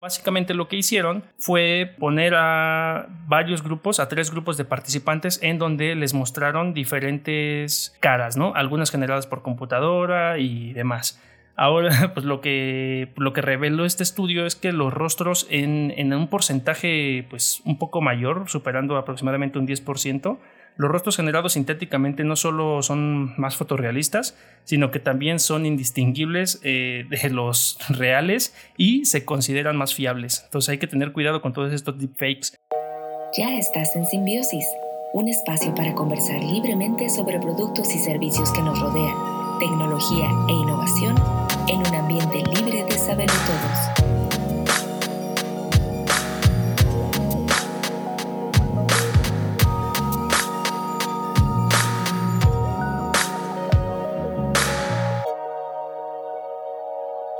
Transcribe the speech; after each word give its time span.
Básicamente 0.00 0.54
lo 0.54 0.66
que 0.66 0.76
hicieron 0.76 1.24
fue 1.36 1.94
poner 1.98 2.34
a 2.34 3.06
varios 3.26 3.62
grupos, 3.62 4.00
a 4.00 4.08
tres 4.08 4.30
grupos 4.30 4.56
de 4.56 4.64
participantes 4.64 5.38
en 5.42 5.58
donde 5.58 5.94
les 5.94 6.14
mostraron 6.14 6.72
diferentes 6.72 7.94
caras, 8.00 8.38
¿no? 8.38 8.54
Algunas 8.54 8.90
generadas 8.90 9.26
por 9.26 9.42
computadora 9.42 10.38
y 10.38 10.72
demás. 10.72 11.20
Ahora, 11.54 11.90
pues 12.14 12.24
lo 12.24 12.40
que, 12.40 13.12
lo 13.16 13.34
que 13.34 13.42
reveló 13.42 13.84
este 13.84 14.02
estudio 14.02 14.46
es 14.46 14.56
que 14.56 14.72
los 14.72 14.90
rostros 14.90 15.46
en, 15.50 15.92
en 15.94 16.14
un 16.14 16.28
porcentaje 16.28 17.26
pues 17.28 17.60
un 17.66 17.76
poco 17.76 18.00
mayor, 18.00 18.48
superando 18.48 18.96
aproximadamente 18.96 19.58
un 19.58 19.68
10%, 19.68 20.38
los 20.76 20.90
rostros 20.90 21.16
generados 21.16 21.52
sintéticamente 21.52 22.24
no 22.24 22.36
solo 22.36 22.82
son 22.82 23.38
más 23.38 23.56
fotorrealistas, 23.56 24.36
sino 24.64 24.90
que 24.90 24.98
también 24.98 25.38
son 25.38 25.66
indistinguibles 25.66 26.60
eh, 26.62 27.04
de 27.08 27.30
los 27.30 27.78
reales 27.88 28.54
y 28.76 29.04
se 29.04 29.24
consideran 29.24 29.76
más 29.76 29.94
fiables. 29.94 30.42
Entonces 30.44 30.70
hay 30.70 30.78
que 30.78 30.86
tener 30.86 31.12
cuidado 31.12 31.42
con 31.42 31.52
todos 31.52 31.72
estos 31.72 31.98
deepfakes. 31.98 32.56
Ya 33.36 33.56
estás 33.56 33.94
en 33.94 34.06
Simbiosis, 34.06 34.66
un 35.12 35.28
espacio 35.28 35.74
para 35.74 35.94
conversar 35.94 36.42
libremente 36.42 37.08
sobre 37.08 37.38
productos 37.38 37.94
y 37.94 37.98
servicios 37.98 38.50
que 38.52 38.62
nos 38.62 38.80
rodean, 38.80 39.58
tecnología 39.60 40.30
e 40.48 40.52
innovación 40.52 41.14
en 41.68 41.78
un 41.78 41.94
ambiente 41.94 42.42
libre 42.54 42.84
de 42.84 42.98
saber 42.98 43.28
todos. 43.28 43.99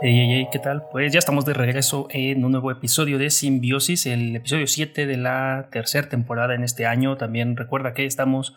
Hey, 0.02 0.14
hey, 0.16 0.28
hey, 0.30 0.48
¿qué 0.50 0.58
tal? 0.58 0.88
Pues 0.90 1.12
ya 1.12 1.18
estamos 1.18 1.44
de 1.44 1.52
regreso 1.52 2.08
en 2.08 2.42
un 2.42 2.52
nuevo 2.52 2.70
episodio 2.70 3.18
de 3.18 3.28
Simbiosis, 3.28 4.06
el 4.06 4.34
episodio 4.34 4.66
7 4.66 5.06
de 5.06 5.18
la 5.18 5.68
tercera 5.70 6.08
temporada 6.08 6.54
en 6.54 6.64
este 6.64 6.86
año. 6.86 7.18
También 7.18 7.54
recuerda 7.54 7.92
que 7.92 8.06
estamos 8.06 8.56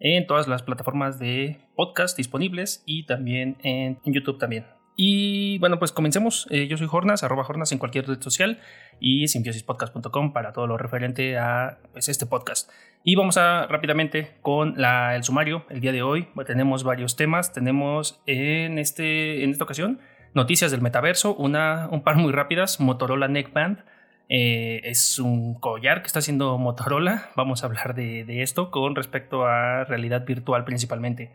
en 0.00 0.26
todas 0.26 0.48
las 0.48 0.62
plataformas 0.62 1.18
de 1.18 1.60
podcast 1.76 2.14
disponibles 2.14 2.82
y 2.84 3.06
también 3.06 3.56
en, 3.62 4.00
YouTube 4.04 4.38
también. 4.38 4.66
Y 4.94 5.56
bueno, 5.60 5.78
pues 5.78 5.92
comencemos. 5.92 6.46
Eh, 6.50 6.68
yo 6.68 6.76
soy 6.76 6.88
Jornas, 6.88 7.22
arroba 7.22 7.44
Jornas 7.44 7.72
en 7.72 7.78
cualquier 7.78 8.06
red 8.06 8.20
social 8.20 8.60
y 9.00 9.28
simbiosispodcast.com 9.28 10.34
para 10.34 10.52
todo 10.52 10.66
lo 10.66 10.76
referente 10.76 11.38
a 11.38 11.78
pues, 11.92 12.10
este 12.10 12.26
podcast. 12.26 12.70
Y 13.02 13.14
vamos 13.14 13.38
a 13.38 13.66
rápidamente 13.66 14.36
con 14.42 14.74
el 14.78 15.24
sumario. 15.24 15.64
El 15.70 15.80
día 15.80 15.92
de 15.92 16.02
hoy 16.02 16.28
tenemos 16.44 16.84
varios 16.84 17.16
temas. 17.16 17.54
Tenemos 17.54 18.22
en, 18.26 18.78
este, 18.78 19.42
en 19.42 19.52
esta 19.52 19.64
ocasión 19.64 19.98
noticias 20.34 20.70
del 20.70 20.80
metaverso, 20.80 21.34
una, 21.34 21.88
un 21.90 22.02
par 22.02 22.16
muy 22.16 22.32
rápidas, 22.32 22.80
Motorola 22.80 23.28
Neckband. 23.28 23.84
Eh, 24.28 24.80
es 24.84 25.18
un 25.18 25.54
collar 25.54 26.00
que 26.00 26.06
está 26.06 26.20
haciendo 26.20 26.56
Motorola. 26.58 27.30
Vamos 27.36 27.62
a 27.62 27.66
hablar 27.66 27.94
de, 27.94 28.42
esto 28.42 28.70
con 28.70 28.94
respecto 28.94 29.44
a 29.44 29.84
realidad 29.84 30.24
virtual 30.24 30.64
principalmente. 30.64 31.30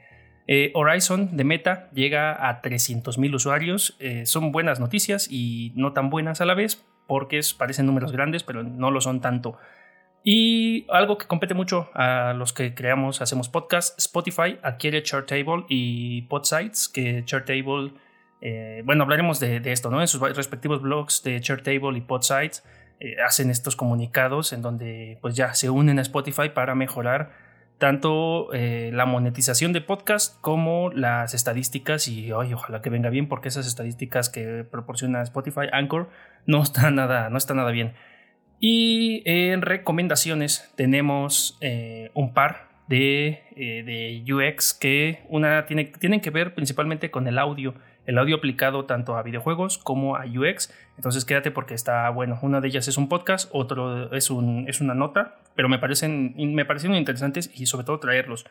Eh, 0.47 0.71
Horizon 0.73 1.35
de 1.35 1.43
Meta 1.43 1.89
llega 1.93 2.49
a 2.49 2.61
300.000 2.61 3.35
usuarios. 3.35 3.95
Eh, 3.99 4.25
son 4.25 4.51
buenas 4.51 4.79
noticias 4.79 5.27
y 5.29 5.73
no 5.75 5.93
tan 5.93 6.09
buenas 6.09 6.41
a 6.41 6.45
la 6.45 6.53
vez 6.53 6.83
porque 7.05 7.39
parecen 7.57 7.85
números 7.85 8.11
grandes, 8.11 8.43
pero 8.43 8.63
no 8.63 8.91
lo 8.91 9.01
son 9.01 9.21
tanto. 9.21 9.57
Y 10.23 10.85
algo 10.89 11.17
que 11.17 11.27
compete 11.27 11.53
mucho 11.53 11.89
a 11.93 12.33
los 12.33 12.51
que 12.51 12.73
creamos, 12.73 13.21
hacemos 13.21 13.47
podcast, 13.47 13.97
Spotify 13.97 14.57
adquiere 14.61 15.01
Chartable 15.03 15.65
y 15.69 16.23
Podsites, 16.23 16.89
que 16.89 17.23
Chartable 17.23 17.93
eh, 18.41 18.81
bueno, 18.85 19.03
hablaremos 19.03 19.39
de, 19.39 19.61
esto, 19.71 19.89
¿no? 19.89 20.01
En 20.01 20.07
sus 20.07 20.21
respectivos 20.21 20.81
blogs 20.81 21.23
de 21.23 21.39
Chartable 21.41 21.97
y 21.97 22.01
Podsites 22.01 22.63
eh, 22.99 23.15
hacen 23.25 23.49
estos 23.49 23.75
comunicados 23.75 24.53
en 24.53 24.61
donde 24.61 25.17
pues 25.21 25.35
ya 25.35 25.53
se 25.53 25.69
unen 25.69 25.99
a 25.99 26.01
Spotify 26.01 26.49
para 26.49 26.75
mejorar 26.75 27.31
tanto 27.79 28.51
eh, 28.53 28.89
la 28.93 29.05
monetización 29.05 29.71
de 29.71 29.81
podcast 29.81 30.39
como 30.41 30.89
las 30.91 31.35
estadísticas 31.35 32.07
y 32.07 32.31
ojalá 32.31 32.81
que 32.81 32.89
venga 32.89 33.11
bien 33.11 33.27
porque 33.27 33.49
esas 33.49 33.67
estadísticas 33.67 34.29
que 34.29 34.65
proporciona 34.69 35.21
Spotify 35.21 35.67
Anchor 35.71 36.09
no 36.47 36.63
está 36.63 36.89
nada, 36.91 37.29
no 37.29 37.37
está 37.37 37.53
nada 37.53 37.71
bien. 37.71 37.93
Y 38.59 39.21
en 39.25 39.61
recomendaciones 39.61 40.71
tenemos 40.75 41.59
un 42.15 42.33
par 42.33 42.69
de, 42.87 43.43
de, 43.55 44.23
UX 44.33 44.73
que 44.73 45.21
una 45.29 45.67
tiene, 45.67 45.85
tienen 45.85 46.21
que 46.21 46.31
ver 46.31 46.55
principalmente 46.55 47.11
con 47.11 47.27
el 47.27 47.37
audio 47.37 47.75
el 48.07 48.17
audio 48.17 48.37
aplicado 48.37 48.85
tanto 48.85 49.17
a 49.17 49.21
videojuegos 49.21 49.77
como 49.77 50.15
a 50.15 50.23
UX. 50.25 50.73
Entonces 50.95 51.25
quédate 51.25 51.51
porque 51.51 51.73
está 51.73 52.09
bueno. 52.09 52.39
Una 52.41 52.61
de 52.61 52.69
ellas 52.69 52.87
es 52.87 52.97
un 52.97 53.09
podcast, 53.09 53.49
otro 53.53 54.11
es, 54.13 54.31
un, 54.31 54.65
es 54.67 54.81
una 54.81 54.95
nota, 54.95 55.35
pero 55.55 55.69
me 55.69 55.77
parecen, 55.77 56.33
me 56.55 56.65
parecieron 56.65 56.97
interesantes 56.97 57.51
y 57.53 57.65
sobre 57.65 57.85
todo 57.85 57.99
traerlos. 57.99 58.45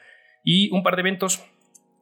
Y 0.45 0.71
un 0.73 0.83
par 0.83 0.95
de 0.95 1.01
eventos, 1.01 1.45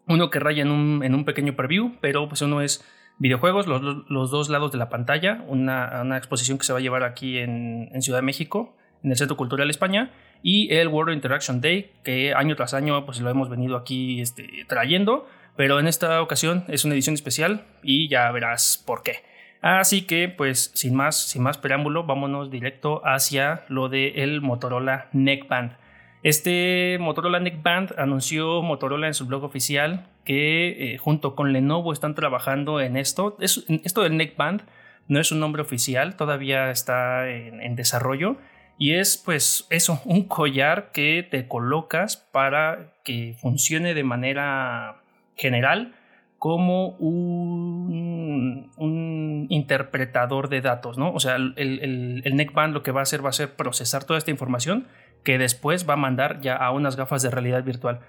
uno 0.06 0.30
que 0.30 0.40
raya 0.40 0.62
en 0.62 0.70
un, 0.70 1.04
en 1.04 1.14
un 1.14 1.24
pequeño 1.24 1.54
preview, 1.54 1.92
pero 2.00 2.28
pues 2.28 2.42
uno 2.42 2.60
es 2.60 2.84
videojuegos, 3.18 3.68
los, 3.68 3.80
los 4.10 4.30
dos 4.32 4.48
lados 4.48 4.72
de 4.72 4.78
la 4.78 4.88
pantalla, 4.88 5.44
una, 5.46 6.02
una, 6.02 6.16
exposición 6.18 6.58
que 6.58 6.64
se 6.64 6.72
va 6.72 6.80
a 6.80 6.82
llevar 6.82 7.04
aquí 7.04 7.38
en, 7.38 7.88
en 7.92 8.02
Ciudad 8.02 8.18
de 8.18 8.22
México, 8.22 8.76
en 9.04 9.12
el 9.12 9.16
Centro 9.16 9.36
Cultural 9.36 9.70
España, 9.70 10.12
y 10.42 10.74
el 10.74 10.88
World 10.88 11.14
Interaction 11.14 11.60
Day, 11.60 11.92
que 12.02 12.34
año 12.34 12.56
tras 12.56 12.74
año 12.74 13.06
pues 13.06 13.20
lo 13.20 13.30
hemos 13.30 13.48
venido 13.48 13.76
aquí 13.76 14.20
este, 14.20 14.66
trayendo 14.68 15.26
pero 15.56 15.78
en 15.80 15.86
esta 15.86 16.20
ocasión 16.22 16.64
es 16.68 16.84
una 16.84 16.94
edición 16.94 17.14
especial 17.14 17.64
y 17.82 18.08
ya 18.08 18.30
verás 18.30 18.82
por 18.84 19.02
qué. 19.02 19.22
Así 19.60 20.02
que, 20.02 20.28
pues, 20.28 20.72
sin 20.74 20.94
más, 20.94 21.16
sin 21.16 21.42
más 21.42 21.56
preámbulo, 21.56 22.04
vámonos 22.04 22.50
directo 22.50 23.00
hacia 23.06 23.64
lo 23.68 23.88
del 23.88 24.18
el 24.18 24.40
Motorola 24.42 25.08
Neckband. 25.12 25.78
Este 26.22 26.98
Motorola 27.00 27.40
Neckband 27.40 27.94
anunció 27.98 28.62
Motorola 28.62 29.06
en 29.06 29.14
su 29.14 29.26
blog 29.26 29.44
oficial 29.44 30.06
que 30.24 30.94
eh, 30.94 30.98
junto 30.98 31.34
con 31.34 31.52
Lenovo 31.52 31.92
están 31.92 32.14
trabajando 32.14 32.80
en 32.80 32.96
esto. 32.96 33.36
esto 33.40 34.02
del 34.02 34.16
Neckband 34.16 34.62
no 35.06 35.20
es 35.20 35.32
un 35.32 35.40
nombre 35.40 35.62
oficial, 35.62 36.16
todavía 36.16 36.70
está 36.70 37.30
en, 37.30 37.62
en 37.62 37.76
desarrollo. 37.76 38.36
Y 38.76 38.94
es 38.94 39.16
pues 39.16 39.66
eso, 39.70 40.02
un 40.04 40.26
collar 40.28 40.90
que 40.92 41.26
te 41.30 41.46
colocas 41.46 42.16
para 42.16 42.92
que 43.04 43.36
funcione 43.40 43.94
de 43.94 44.04
manera 44.04 45.03
general 45.36 45.94
como 46.38 46.88
un, 46.98 48.70
un, 48.76 49.46
interpretador 49.48 50.48
de 50.50 50.60
datos, 50.60 50.98
¿no? 50.98 51.12
O 51.12 51.20
sea, 51.20 51.36
el, 51.36 51.54
el, 51.56 52.22
el, 52.22 52.36
neckband 52.36 52.74
lo 52.74 52.82
que 52.82 52.90
va 52.90 53.00
a 53.00 53.04
hacer 53.04 53.24
va 53.24 53.30
a 53.30 53.32
ser 53.32 53.54
procesar 53.54 54.04
toda 54.04 54.18
esta 54.18 54.30
información 54.30 54.86
que 55.22 55.38
después 55.38 55.88
va 55.88 55.94
a 55.94 55.96
mandar 55.96 56.40
ya 56.40 56.56
a 56.56 56.70
unas 56.70 56.96
gafas 56.96 57.22
de 57.22 57.30
realidad 57.30 57.64
virtual. 57.64 58.00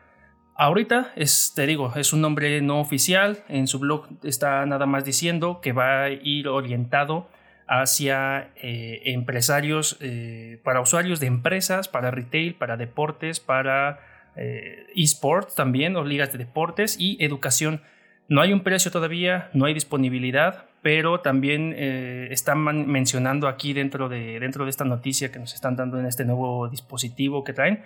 Ahorita, 0.58 1.12
es, 1.16 1.54
te 1.56 1.66
digo, 1.66 1.94
es 1.96 2.14
un 2.14 2.22
nombre 2.22 2.62
no 2.62 2.80
oficial, 2.80 3.44
en 3.48 3.68
su 3.68 3.80
blog 3.80 4.08
está 4.24 4.66
nada 4.66 4.86
más 4.86 5.06
diciendo 5.06 5.60
que 5.62 5.74
va 5.74 6.04
a 6.04 6.10
ir 6.10 6.48
orientado 6.48 7.30
hacia 7.68 8.52
eh, 8.56 9.02
empresarios, 9.06 9.98
eh, 10.00 10.60
para 10.64 10.82
usuarios 10.82 11.20
de 11.20 11.28
empresas, 11.28 11.88
para 11.88 12.12
retail, 12.12 12.56
para 12.56 12.78
deportes, 12.78 13.40
para 13.40 14.00
eh, 14.36 14.88
esports 14.96 15.56
también, 15.56 15.96
o 15.96 16.04
ligas 16.04 16.32
de 16.32 16.38
deportes 16.38 16.98
y 17.00 17.18
educación. 17.24 17.82
No 18.28 18.42
hay 18.42 18.54
un 18.54 18.62
precio 18.62 18.92
todavía, 18.92 19.50
no 19.54 19.66
hay 19.66 19.74
disponibilidad, 19.74 20.66
pero 20.82 21.22
también 21.22 21.74
eh, 21.76 22.28
están 22.32 22.60
mencionando 22.88 23.48
aquí 23.48 23.74
dentro 23.74 24.10
de, 24.10 24.40
dentro 24.40 24.66
de 24.66 24.70
esta 24.70 24.86
noticia 24.86 25.32
que 25.32 25.40
nos 25.40 25.54
están 25.54 25.76
dando 25.76 26.00
en 26.00 26.06
este 26.06 26.26
nuevo 26.26 26.68
dispositivo 26.70 27.44
que 27.44 27.54
traen, 27.54 27.84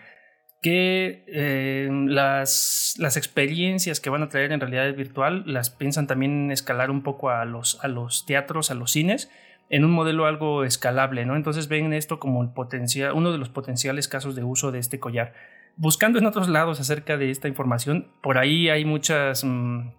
que 0.61 1.23
eh, 1.27 1.89
las, 1.91 2.95
las, 2.97 3.15
experiencias 3.15 4.01
que 4.01 4.09
van 4.09 4.23
a 4.23 4.27
traer 4.27 4.51
en 4.51 4.59
realidad 4.59 4.93
virtual 4.93 5.43
las 5.45 5.69
piensan 5.69 6.07
también 6.07 6.51
escalar 6.51 6.91
un 6.91 7.01
poco 7.01 7.29
a 7.29 7.45
los, 7.45 7.81
a 7.83 7.87
los 7.87 8.25
teatros, 8.25 8.69
a 8.71 8.73
los 8.73 8.91
cines, 8.91 9.31
en 9.69 9.85
un 9.85 9.91
modelo 9.91 10.25
algo 10.25 10.63
escalable, 10.63 11.25
¿no? 11.25 11.35
Entonces 11.35 11.67
ven 11.67 11.93
esto 11.93 12.19
como 12.19 12.43
el 12.43 12.49
potencial, 12.49 13.13
uno 13.13 13.31
de 13.31 13.37
los 13.37 13.49
potenciales 13.49 14.07
casos 14.07 14.35
de 14.35 14.43
uso 14.43 14.71
de 14.71 14.79
este 14.79 14.99
collar 14.99 15.33
buscando 15.79 16.19
en 16.19 16.25
otros 16.25 16.49
lados 16.49 16.79
acerca 16.81 17.17
de 17.17 17.31
esta 17.31 17.47
información, 17.47 18.09
por 18.21 18.37
ahí 18.37 18.67
hay 18.69 18.83
muchas 18.83 19.45
mm, 19.45 19.91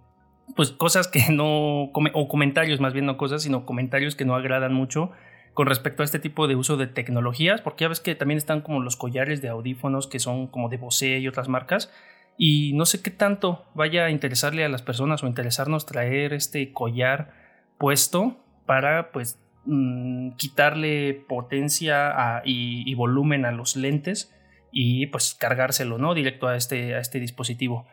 pues 0.55 0.73
cosas 0.73 1.09
que 1.09 1.25
no, 1.33 1.85
o 1.85 2.29
comentarios 2.29 2.81
más 2.81 2.93
bien 2.93 3.07
no 3.07 3.17
cosas, 3.17 3.43
sino 3.43 3.65
comentarios 3.65 4.15
que 4.15 4.27
no 4.27 4.37
agradan 4.37 4.75
mucho 4.75 5.11
con 5.55 5.67
respecto 5.67 6.03
a 6.03 6.05
este 6.05 6.19
tipo 6.19 6.47
de 6.47 6.55
uso 6.55 6.77
de 6.77 6.87
tecnologías, 6.87 7.63
porque 7.63 7.85
ya 7.85 7.89
ves 7.89 8.01
que 8.01 8.15
también 8.15 8.39
están 8.39 8.61
como 8.61 8.81
los 8.81 8.97
collares 8.97 9.41
de 9.41 9.49
audífonos 9.49 10.07
que 10.07 10.21
son 10.21 10.47
como 10.47 10.69
de 10.69 10.77
Bose 10.77 11.19
y 11.19 11.27
otras 11.27 11.49
marcas, 11.49 11.91
y 12.37 12.73
no 12.75 12.85
sé 12.85 13.03
qué 13.03 13.11
tanto 13.11 13.65
vaya 13.75 14.05
a 14.05 14.11
interesarle 14.11 14.65
a 14.65 14.69
las 14.69 14.83
personas 14.83 15.23
o 15.23 15.27
interesarnos 15.27 15.87
traer 15.87 16.35
este 16.35 16.73
collar 16.73 17.33
puesto 17.79 18.37
para 18.67 19.13
pues 19.13 19.41
mm, 19.65 20.33
quitarle 20.33 21.25
potencia 21.27 22.43
y 22.45 22.95
volumen 22.95 23.47
a 23.47 23.51
los 23.51 23.77
lentes 23.77 24.33
y 24.73 25.07
pues 25.07 25.35
cargárselo, 25.35 25.99
¿no? 25.99 26.15
Directo 26.15 26.49
a 26.49 26.57
este, 26.57 26.95
a 26.95 26.99
este 27.01 27.21
dispositivo. 27.21 27.87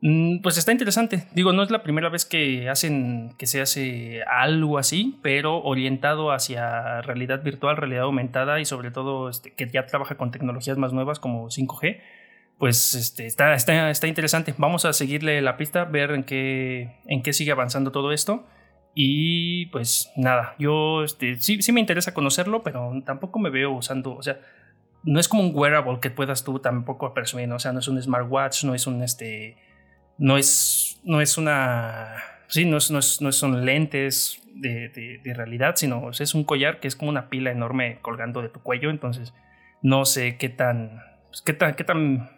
Mm, 0.00 0.42
pues 0.42 0.56
está 0.58 0.70
interesante. 0.72 1.26
Digo, 1.32 1.52
no 1.52 1.62
es 1.62 1.70
la 1.70 1.82
primera 1.82 2.08
vez 2.08 2.24
que 2.24 2.68
hacen, 2.68 3.34
que 3.36 3.46
se 3.46 3.60
hace 3.60 4.22
algo 4.24 4.78
así, 4.78 5.18
pero 5.22 5.60
orientado 5.62 6.30
hacia 6.30 7.02
realidad 7.02 7.42
virtual, 7.42 7.76
realidad 7.76 8.04
aumentada 8.04 8.60
y 8.60 8.64
sobre 8.64 8.90
todo 8.90 9.28
este, 9.28 9.54
que 9.54 9.68
ya 9.68 9.86
trabaja 9.86 10.16
con 10.16 10.30
tecnologías 10.30 10.78
más 10.78 10.92
nuevas 10.92 11.18
como 11.18 11.50
5G. 11.50 12.00
Pues 12.58 12.94
este, 12.94 13.26
está, 13.26 13.54
está, 13.54 13.90
está 13.90 14.06
interesante. 14.06 14.54
Vamos 14.58 14.84
a 14.84 14.92
seguirle 14.92 15.42
la 15.42 15.56
pista, 15.56 15.84
ver 15.84 16.10
en 16.12 16.24
qué, 16.24 17.00
en 17.06 17.22
qué 17.22 17.32
sigue 17.32 17.52
avanzando 17.52 17.92
todo 17.92 18.12
esto. 18.12 18.46
Y 18.94 19.66
pues 19.66 20.12
nada, 20.16 20.54
yo 20.58 21.04
este, 21.04 21.36
sí, 21.40 21.62
sí 21.62 21.72
me 21.72 21.80
interesa 21.80 22.14
conocerlo, 22.14 22.62
pero 22.62 22.92
tampoco 23.04 23.38
me 23.38 23.50
veo 23.50 23.70
usando, 23.72 24.16
o 24.16 24.22
sea, 24.22 24.40
no 25.04 25.20
es 25.20 25.28
como 25.28 25.42
un 25.42 25.52
wearable 25.54 26.00
que 26.00 26.10
puedas 26.10 26.44
tú 26.44 26.58
tampoco 26.58 27.14
presumir, 27.14 27.50
o 27.52 27.58
sea, 27.58 27.72
no 27.72 27.80
es 27.80 27.88
un 27.88 28.00
smartwatch, 28.00 28.64
no 28.64 28.74
es 28.74 28.86
un 28.86 29.02
este 29.02 29.56
no 30.18 30.36
es, 30.36 31.00
no 31.04 31.20
es 31.20 31.38
una, 31.38 32.16
sí, 32.48 32.64
no, 32.64 32.76
es, 32.76 32.90
no, 32.90 32.98
no 33.20 33.32
son 33.32 33.64
lentes 33.64 34.42
de, 34.54 35.20
de, 35.22 35.34
realidad, 35.34 35.76
sino 35.76 36.10
es 36.10 36.34
un 36.34 36.44
collar 36.44 36.80
que 36.80 36.88
es 36.88 36.96
como 36.96 37.10
una 37.10 37.30
pila 37.30 37.52
enorme 37.52 37.98
colgando 38.02 38.42
de 38.42 38.48
tu 38.48 38.60
cuello, 38.60 38.90
entonces 38.90 39.32
no 39.80 40.04
sé 40.04 40.36
qué 40.36 40.48
tan, 40.48 41.00
pues, 41.28 41.42
qué 41.42 41.52
tan, 41.52 41.74
qué 41.74 41.84
tan, 41.84 42.30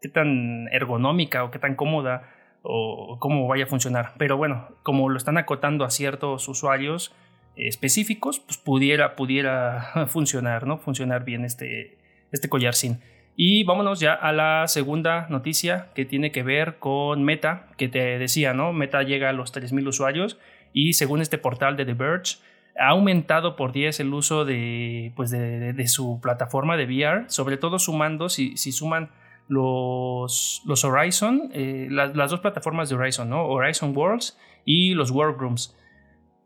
qué 0.00 0.08
tan 0.08 0.68
ergonómica 0.72 1.44
o 1.44 1.52
qué 1.52 1.60
tan 1.60 1.76
cómoda 1.76 2.28
o 2.62 3.18
cómo 3.20 3.46
vaya 3.46 3.64
a 3.64 3.68
funcionar. 3.68 4.14
Pero 4.18 4.36
bueno, 4.36 4.68
como 4.82 5.08
lo 5.08 5.16
están 5.16 5.38
acotando 5.38 5.84
a 5.84 5.90
ciertos 5.90 6.48
usuarios 6.48 7.14
específicos, 7.54 8.40
pues 8.40 8.58
pudiera, 8.58 9.14
pudiera 9.14 9.92
funcionar, 10.08 10.66
¿no? 10.66 10.78
Funcionar 10.78 11.24
bien 11.24 11.44
este, 11.44 11.99
este 12.32 12.48
collar 12.48 12.74
sin. 12.74 13.00
Y 13.36 13.64
vámonos 13.64 14.00
ya 14.00 14.12
a 14.12 14.32
la 14.32 14.68
segunda 14.68 15.26
noticia 15.30 15.88
que 15.94 16.04
tiene 16.04 16.30
que 16.30 16.42
ver 16.42 16.78
con 16.78 17.24
Meta, 17.24 17.68
que 17.76 17.88
te 17.88 18.18
decía, 18.18 18.52
¿no? 18.52 18.72
Meta 18.72 19.02
llega 19.02 19.30
a 19.30 19.32
los 19.32 19.54
3.000 19.54 19.88
usuarios 19.88 20.38
y 20.72 20.92
según 20.92 21.20
este 21.20 21.38
portal 21.38 21.76
de 21.76 21.86
The 21.86 21.94
Verge, 21.94 22.36
ha 22.78 22.88
aumentado 22.88 23.56
por 23.56 23.72
10 23.72 24.00
el 24.00 24.14
uso 24.14 24.44
de, 24.44 25.12
pues 25.16 25.30
de, 25.30 25.88
su 25.88 26.20
plataforma 26.20 26.76
de 26.76 26.84
VR, 26.84 27.24
sobre 27.28 27.56
todo 27.56 27.78
sumando, 27.78 28.28
si, 28.28 28.56
si 28.56 28.72
suman 28.72 29.10
los, 29.48 30.62
los 30.66 30.84
Horizon, 30.84 31.50
eh, 31.52 31.88
las, 31.90 32.14
las, 32.14 32.30
dos 32.30 32.40
plataformas 32.40 32.88
de 32.88 32.94
Horizon, 32.94 33.28
¿no? 33.28 33.46
Horizon 33.46 33.96
Worlds 33.96 34.38
y 34.64 34.94
los 34.94 35.10
Workrooms. 35.10 35.76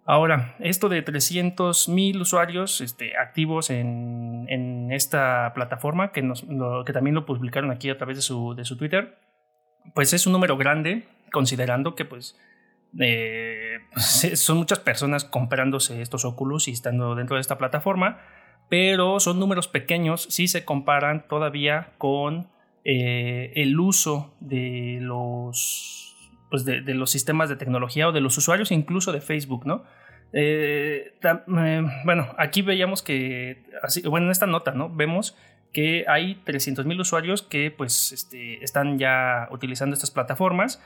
Ahora, 0.07 0.55
esto 0.59 0.91
de 0.91 1.03
300.000 1.03 2.21
usuarios 2.21 2.83
este, 2.83 3.17
activos 3.17 3.71
en, 3.71 4.91
esta 4.93 5.53
plataforma, 5.55 6.13
que, 6.13 6.23
también 6.93 7.15
lo 7.15 7.25
publicaron 7.25 7.71
aquí 7.71 7.89
a 7.89 7.97
través 7.97 8.17
de 8.17 8.23
su, 8.23 8.55
de 8.55 8.65
su 8.65 8.77
Twitter, 8.77 9.19
pues 9.95 10.13
es 10.13 10.27
un 10.27 10.33
número 10.35 10.57
grande, 10.57 11.05
considerando 11.33 11.95
que 11.95 12.05
pues, 12.05 12.39
eh, 13.01 13.79
pues 13.93 14.39
son 14.41 14.59
muchas 14.59 14.79
personas 14.79 15.25
comprándose 15.25 16.03
estos 16.03 16.25
Oculus 16.25 16.69
y 16.69 16.73
estando 16.73 17.15
dentro 17.15 17.37
de 17.37 17.41
esta 17.41 17.59
plataforma, 17.59 18.21
pero 18.69 19.21
son 19.21 19.41
números 19.41 19.69
pequeños 19.69 20.27
si 20.31 20.49
se 20.49 20.65
comparan 20.65 21.27
todavía 21.29 21.93
con 21.97 22.51
eh, 22.85 23.53
el 23.57 23.81
uso 23.81 24.35
de 24.41 24.99
los 25.01 26.04
pues 26.55 26.65
de, 26.65 26.83
los 26.95 27.11
sistemas 27.11 27.49
de 27.49 27.57
tecnología 27.57 28.07
o 28.07 28.13
de 28.13 28.21
los 28.21 28.39
usuarios 28.39 28.71
incluso 28.71 29.11
de 29.11 29.21
Facebook, 29.21 29.67
¿no? 29.67 29.83
Eh, 30.33 31.19
eh, 31.21 31.83
bueno, 32.05 32.29
aquí 32.39 32.63
veíamos 32.63 33.03
que, 33.03 33.65
así, 33.83 34.03
bueno, 34.03 34.27
en 34.27 34.31
esta 34.31 34.47
nota, 34.47 34.71
¿no? 34.71 34.89
Vemos 34.89 35.37
que 35.73 36.05
hay 36.07 36.41
300.000 36.47 37.01
usuarios 37.01 37.43
que 37.43 37.73
pues 37.73 38.13
este, 38.13 38.63
están 38.63 39.01
ya 39.01 39.49
utilizando 39.51 39.95
estas 39.95 40.13
plataformas, 40.13 40.81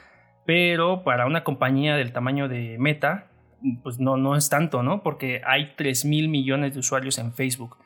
pero 0.46 1.04
para 1.04 1.26
una 1.26 1.44
compañía 1.44 1.96
del 1.96 2.14
tamaño 2.14 2.48
de 2.48 2.78
Meta, 2.78 3.26
pues 3.82 3.98
no, 3.98 4.16
no 4.16 4.36
es 4.36 4.48
tanto, 4.48 4.82
¿no? 4.82 5.02
Porque 5.02 5.42
hay 5.44 5.74
3.000 5.76 6.30
millones 6.30 6.72
de 6.72 6.80
usuarios 6.80 7.18
en 7.18 7.34
Facebook, 7.34 7.76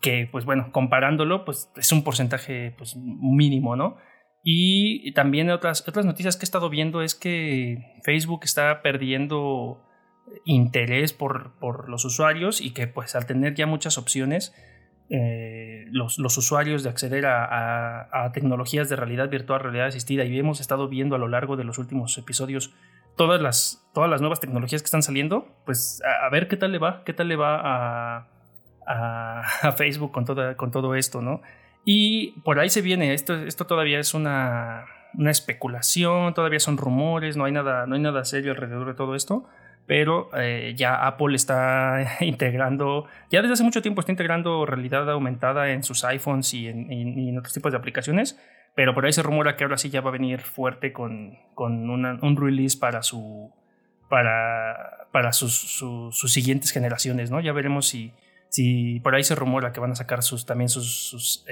que 0.00 0.28
pues 0.28 0.44
bueno, 0.44 0.72
comparándolo, 0.72 1.44
pues 1.44 1.70
es 1.76 1.92
un 1.92 2.02
porcentaje 2.02 2.74
pues 2.76 2.96
mínimo, 2.96 3.76
¿no? 3.76 3.96
Y 4.42 5.12
también 5.12 5.50
otras, 5.50 5.86
otras 5.88 6.04
noticias 6.04 6.36
que 6.36 6.42
he 6.42 6.44
estado 6.44 6.68
viendo 6.68 7.02
es 7.02 7.14
que 7.14 7.78
Facebook 8.02 8.40
está 8.42 8.82
perdiendo 8.82 9.80
interés 10.44 11.12
por, 11.12 11.52
por 11.58 11.88
los 11.88 12.04
usuarios 12.04 12.60
y 12.60 12.72
que 12.72 12.86
pues 12.86 13.14
al 13.14 13.26
tener 13.26 13.54
ya 13.54 13.66
muchas 13.66 13.98
opciones, 13.98 14.54
eh, 15.10 15.84
los, 15.90 16.18
los, 16.18 16.36
usuarios 16.38 16.82
de 16.82 16.88
acceder 16.88 17.26
a, 17.26 18.08
a, 18.10 18.32
tecnologías 18.32 18.88
de 18.88 18.96
realidad 18.96 19.28
virtual, 19.28 19.60
realidad 19.60 19.86
asistida, 19.86 20.24
y 20.24 20.38
hemos 20.38 20.60
estado 20.60 20.88
viendo 20.88 21.14
a 21.14 21.18
lo 21.18 21.28
largo 21.28 21.56
de 21.56 21.64
los 21.64 21.78
últimos 21.78 22.16
episodios 22.18 22.74
todas 23.16 23.40
las, 23.40 23.86
todas 23.92 24.08
las 24.08 24.20
nuevas 24.20 24.40
tecnologías 24.40 24.80
que 24.80 24.86
están 24.86 25.02
saliendo, 25.02 25.46
pues 25.66 26.00
a, 26.04 26.28
ver 26.30 26.48
qué 26.48 26.56
tal 26.56 26.72
le 26.72 26.78
va, 26.78 27.02
qué 27.04 27.12
tal 27.12 27.28
le 27.28 27.36
va 27.36 27.60
a, 27.62 28.28
a, 28.86 29.72
Facebook 29.76 30.12
con, 30.12 30.24
toda, 30.24 30.56
con 30.56 30.70
todo 30.70 30.94
esto, 30.94 31.20
¿no? 31.20 31.42
Y 31.84 32.40
por 32.42 32.58
ahí 32.60 32.70
se 32.70 32.80
viene, 32.80 33.12
esto, 33.14 33.34
esto 33.34 33.66
todavía 33.66 33.98
es 33.98 34.14
una, 34.14 34.84
una 35.14 35.30
especulación, 35.30 36.34
todavía 36.34 36.60
son 36.60 36.76
rumores, 36.76 37.36
no 37.36 37.44
hay, 37.44 37.52
nada, 37.52 37.86
no 37.86 37.94
hay 37.94 38.00
nada 38.00 38.24
serio 38.24 38.52
alrededor 38.52 38.86
de 38.86 38.94
todo 38.94 39.14
esto, 39.14 39.44
pero 39.86 40.30
eh, 40.36 40.74
ya 40.76 41.06
Apple 41.06 41.34
está 41.34 42.16
integrando, 42.20 43.06
ya 43.30 43.42
desde 43.42 43.54
hace 43.54 43.64
mucho 43.64 43.82
tiempo 43.82 44.00
está 44.00 44.12
integrando 44.12 44.64
realidad 44.64 45.10
aumentada 45.10 45.70
en 45.70 45.82
sus 45.82 46.04
iPhones 46.04 46.54
y 46.54 46.68
en, 46.68 47.36
otros 47.36 47.52
tipos 47.52 47.72
de 47.72 47.78
aplicaciones, 47.78 48.38
pero 48.74 48.94
por 48.94 49.04
ahí 49.04 49.12
se 49.12 49.22
rumora 49.22 49.56
que 49.56 49.64
ahora 49.64 49.76
sí 49.76 49.90
ya 49.90 50.00
va 50.00 50.10
a 50.10 50.12
venir 50.12 50.40
fuerte 50.40 50.92
con, 50.92 51.36
con 51.54 51.90
un 51.90 52.36
release 52.36 52.78
para 52.78 53.02
su 53.02 53.52
para, 54.08 55.08
para 55.10 55.32
sus, 55.32 55.54
sus 55.54 56.32
siguientes 56.32 56.70
generaciones, 56.70 57.30
¿no? 57.30 57.40
Ya 57.40 57.52
veremos 57.52 57.88
si, 57.88 58.12
si 58.52 59.00
por 59.00 59.14
ahí 59.14 59.24
se 59.24 59.34
rumora 59.34 59.72
que 59.72 59.80
van 59.80 59.92
a 59.92 59.94
sacar 59.94 60.22
sus, 60.22 60.44
también 60.44 60.68
sus, 60.68 61.08
sus 61.08 61.44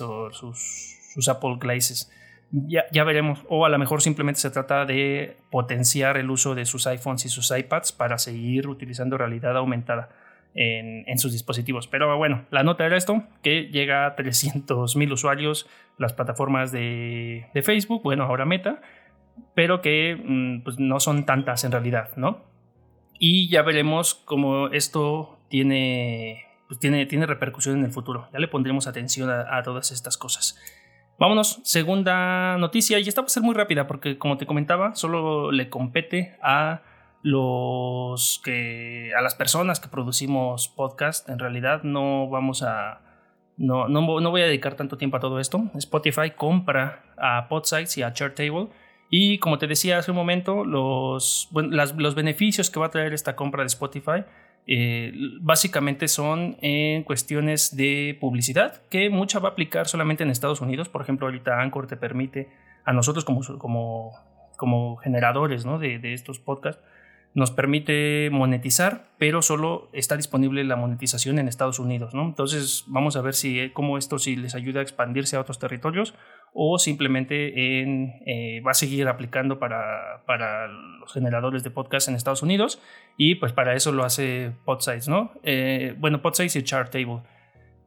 o 0.00 0.30
sus, 0.30 0.96
sus 1.12 1.28
Apple 1.28 1.56
Glazes. 1.58 2.08
Ya, 2.52 2.84
ya, 2.92 3.02
veremos. 3.02 3.40
O 3.48 3.66
a 3.66 3.68
lo 3.68 3.78
mejor 3.78 4.00
simplemente 4.00 4.40
se 4.40 4.50
trata 4.50 4.86
de 4.86 5.36
potenciar 5.50 6.16
el 6.16 6.30
uso 6.30 6.54
de 6.54 6.66
sus 6.66 6.86
iPhones 6.86 7.24
y 7.24 7.30
sus 7.30 7.50
iPads 7.50 7.90
para 7.90 8.16
seguir 8.18 8.68
utilizando 8.68 9.18
realidad 9.18 9.56
aumentada 9.56 10.10
en, 10.54 11.02
en 11.08 11.18
sus 11.18 11.32
dispositivos. 11.32 11.88
Pero 11.88 12.16
bueno, 12.16 12.44
la 12.52 12.62
nota 12.62 12.86
era 12.86 12.96
esto, 12.96 13.24
que 13.42 13.64
llega 13.64 14.06
a 14.06 14.14
300.000 14.14 15.12
usuarios 15.12 15.68
las 15.98 16.12
plataformas 16.12 16.70
de, 16.70 17.48
de, 17.52 17.62
Facebook, 17.62 18.04
bueno, 18.04 18.22
ahora 18.22 18.44
Meta, 18.44 18.80
pero 19.56 19.80
que 19.80 20.16
mm, 20.16 20.62
pues 20.62 20.78
no 20.78 21.00
son 21.00 21.26
tantas 21.26 21.64
en 21.64 21.72
realidad, 21.72 22.10
¿no? 22.14 22.44
Y 23.18 23.48
ya 23.48 23.62
veremos 23.62 24.14
cómo 24.14 24.68
esto 24.68 25.39
tiene, 25.50 26.46
pues 26.68 26.80
tiene, 26.80 27.04
tiene 27.04 27.26
repercusión 27.26 27.78
en 27.78 27.84
el 27.84 27.90
futuro. 27.90 28.28
Ya 28.32 28.38
le 28.38 28.48
pondremos 28.48 28.86
atención 28.86 29.28
a, 29.28 29.62
todas 29.62 29.90
estas 29.90 30.16
cosas. 30.16 30.58
Vámonos, 31.18 31.60
segunda 31.64 32.56
noticia, 32.56 32.98
y 32.98 33.06
esta 33.06 33.20
va 33.20 33.26
a 33.26 33.30
ser 33.30 33.42
muy 33.42 33.54
rápida 33.54 33.86
porque 33.86 34.16
como 34.16 34.38
te 34.38 34.46
comentaba, 34.46 34.94
solo 34.94 35.52
le 35.52 35.68
compete 35.68 36.38
a 36.42 36.80
los 37.22 38.40
que 38.42 39.12
a 39.14 39.20
las 39.20 39.34
personas 39.34 39.80
que 39.80 39.88
producimos 39.88 40.68
podcast. 40.68 41.28
En 41.28 41.38
realidad 41.38 41.82
no 41.82 42.30
vamos 42.30 42.62
a 42.62 43.02
no, 43.58 43.88
no, 43.88 44.20
no 44.20 44.30
voy 44.30 44.40
a 44.40 44.46
dedicar 44.46 44.76
tanto 44.76 44.96
tiempo 44.96 45.18
a 45.18 45.20
todo 45.20 45.38
esto. 45.38 45.70
Spotify 45.74 46.30
compra 46.34 47.02
a 47.18 47.48
Podsites 47.48 47.98
y 47.98 48.02
a 48.02 48.14
Chartable 48.14 48.68
y 49.10 49.38
como 49.38 49.58
te 49.58 49.66
decía 49.66 49.98
hace 49.98 50.12
un 50.12 50.16
momento, 50.16 50.64
los, 50.64 51.50
los 51.52 52.14
beneficios 52.14 52.70
que 52.70 52.78
va 52.78 52.86
a 52.86 52.90
traer 52.90 53.12
esta 53.12 53.34
compra 53.34 53.64
de 53.64 53.66
Spotify 53.66 54.24
eh, 54.66 55.12
básicamente 55.40 56.08
son 56.08 56.56
en 56.60 57.02
cuestiones 57.02 57.76
de 57.76 58.16
publicidad, 58.20 58.82
que 58.88 59.10
mucha 59.10 59.38
va 59.38 59.48
a 59.48 59.52
aplicar 59.52 59.88
solamente 59.88 60.22
en 60.22 60.30
Estados 60.30 60.60
Unidos. 60.60 60.88
Por 60.88 61.02
ejemplo, 61.02 61.26
ahorita 61.26 61.60
Anchor 61.60 61.86
te 61.86 61.96
permite 61.96 62.48
a 62.84 62.92
nosotros 62.92 63.24
como, 63.24 63.40
como, 63.58 64.12
como 64.56 64.96
generadores 64.96 65.64
de 65.64 66.12
estos 66.12 66.38
podcasts, 66.38 66.82
nos 67.32 67.52
permite 67.52 68.28
monetizar, 68.32 69.04
pero 69.18 69.40
solo 69.40 69.88
está 69.92 70.16
disponible 70.16 70.64
la 70.64 70.74
monetización 70.74 71.38
en 71.38 71.46
Estados 71.46 71.78
Unidos, 71.78 72.12
¿no? 72.12 72.24
Entonces 72.24 72.84
vamos 72.88 73.16
a 73.16 73.20
ver 73.20 73.34
si 73.34 73.60
eh, 73.60 73.72
cómo 73.72 73.98
esto 73.98 74.18
si 74.18 74.34
les 74.34 74.56
ayuda 74.56 74.80
a 74.80 74.82
expandirse 74.82 75.36
a 75.36 75.40
otros 75.40 75.60
territorios 75.60 76.14
o 76.52 76.78
simplemente 76.80 77.82
en, 77.82 78.20
eh, 78.26 78.60
va 78.66 78.72
a 78.72 78.74
seguir 78.74 79.06
aplicando 79.06 79.60
para, 79.60 80.24
para, 80.26 80.66
los 80.66 81.12
generadores 81.12 81.62
de 81.62 81.70
podcast 81.70 82.08
en 82.08 82.16
Estados 82.16 82.42
Unidos 82.42 82.82
y 83.16 83.36
pues 83.36 83.52
para 83.52 83.74
eso 83.74 83.92
lo 83.92 84.04
hace 84.04 84.52
Podsites, 84.64 85.08
¿no? 85.08 85.32
Eh, 85.44 85.94
bueno, 85.98 86.22
Podsites 86.22 86.56
y 86.56 86.62
Chartable. 86.64 87.20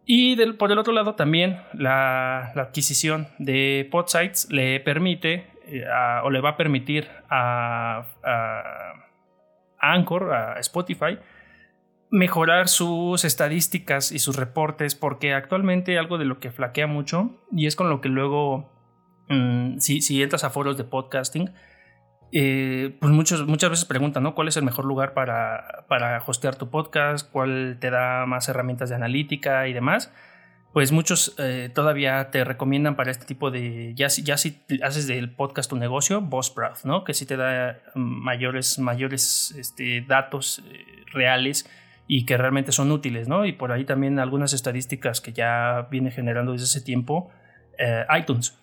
Y 0.05 0.35
por 0.53 0.71
el 0.71 0.77
otro 0.77 0.93
lado 0.93 1.15
también 1.15 1.61
la, 1.73 2.51
la 2.55 2.61
adquisición 2.63 3.27
de 3.39 3.87
Podsites 3.91 4.49
le 4.51 4.79
permite 4.79 5.47
o 6.23 6.29
le 6.29 6.41
va 6.41 6.49
a 6.49 6.57
permitir 6.57 7.07
a 7.29 9.02
Anchor, 9.91 10.33
a 10.33 10.59
Spotify, 10.59 11.19
mejorar 12.09 12.67
sus 12.67 13.25
estadísticas 13.25 14.11
y 14.11 14.19
sus 14.19 14.35
reportes, 14.35 14.95
porque 14.95 15.33
actualmente 15.33 15.97
algo 15.97 16.17
de 16.17 16.25
lo 16.25 16.39
que 16.39 16.51
flaquea 16.51 16.87
mucho, 16.87 17.43
y 17.51 17.67
es 17.67 17.75
con 17.75 17.89
lo 17.89 18.01
que 18.01 18.09
luego 18.09 18.71
mm, 19.29 19.79
si, 19.79 20.01
si 20.01 20.21
entras 20.21 20.43
a 20.43 20.49
foros 20.49 20.77
de 20.77 20.83
podcasting, 20.83 21.51
eh, 22.35 22.97
pues 22.99 23.13
muchos, 23.13 23.45
muchas 23.45 23.69
veces 23.69 23.85
preguntan. 23.85 24.29
¿Cuál 24.31 24.47
es 24.47 24.57
el 24.57 24.63
mejor 24.63 24.85
lugar 24.85 25.13
para, 25.13 25.85
para 25.87 26.21
hostear 26.25 26.55
tu 26.55 26.69
podcast? 26.71 27.29
¿Cuál 27.31 27.77
te 27.79 27.91
da 27.91 28.25
más 28.25 28.49
herramientas 28.49 28.89
de 28.89 28.95
analítica 28.95 29.67
y 29.67 29.73
demás? 29.73 30.11
Pues 30.73 30.91
muchos 30.91 31.35
eh, 31.37 31.69
todavía 31.71 32.31
te 32.31 32.43
recomiendan 32.43 32.95
para 32.95 33.11
este 33.11 33.25
tipo 33.25 33.51
de, 33.51 33.93
ya, 33.93 34.07
ya 34.07 34.37
si 34.37 34.59
haces 34.81 35.05
del 35.05 35.29
podcast 35.29 35.69
tu 35.69 35.75
negocio, 35.75 36.19
Buzzsprout, 36.19 36.83
¿no? 36.83 37.03
Que 37.03 37.13
sí 37.13 37.27
te 37.27 37.37
da 37.37 37.77
mayores, 37.93 38.79
mayores 38.79 39.53
este, 39.55 40.01
datos 40.01 40.63
eh, 40.67 40.83
reales 41.13 41.69
y 42.07 42.25
que 42.25 42.37
realmente 42.37 42.71
son 42.71 42.91
útiles, 42.91 43.27
¿no? 43.27 43.45
Y 43.45 43.53
por 43.53 43.71
ahí 43.71 43.85
también 43.85 44.17
algunas 44.17 44.53
estadísticas 44.53 45.21
que 45.21 45.31
ya 45.31 45.87
viene 45.91 46.09
generando 46.09 46.53
desde 46.53 46.65
ese 46.65 46.81
tiempo 46.81 47.29
iTunes. 48.17 48.57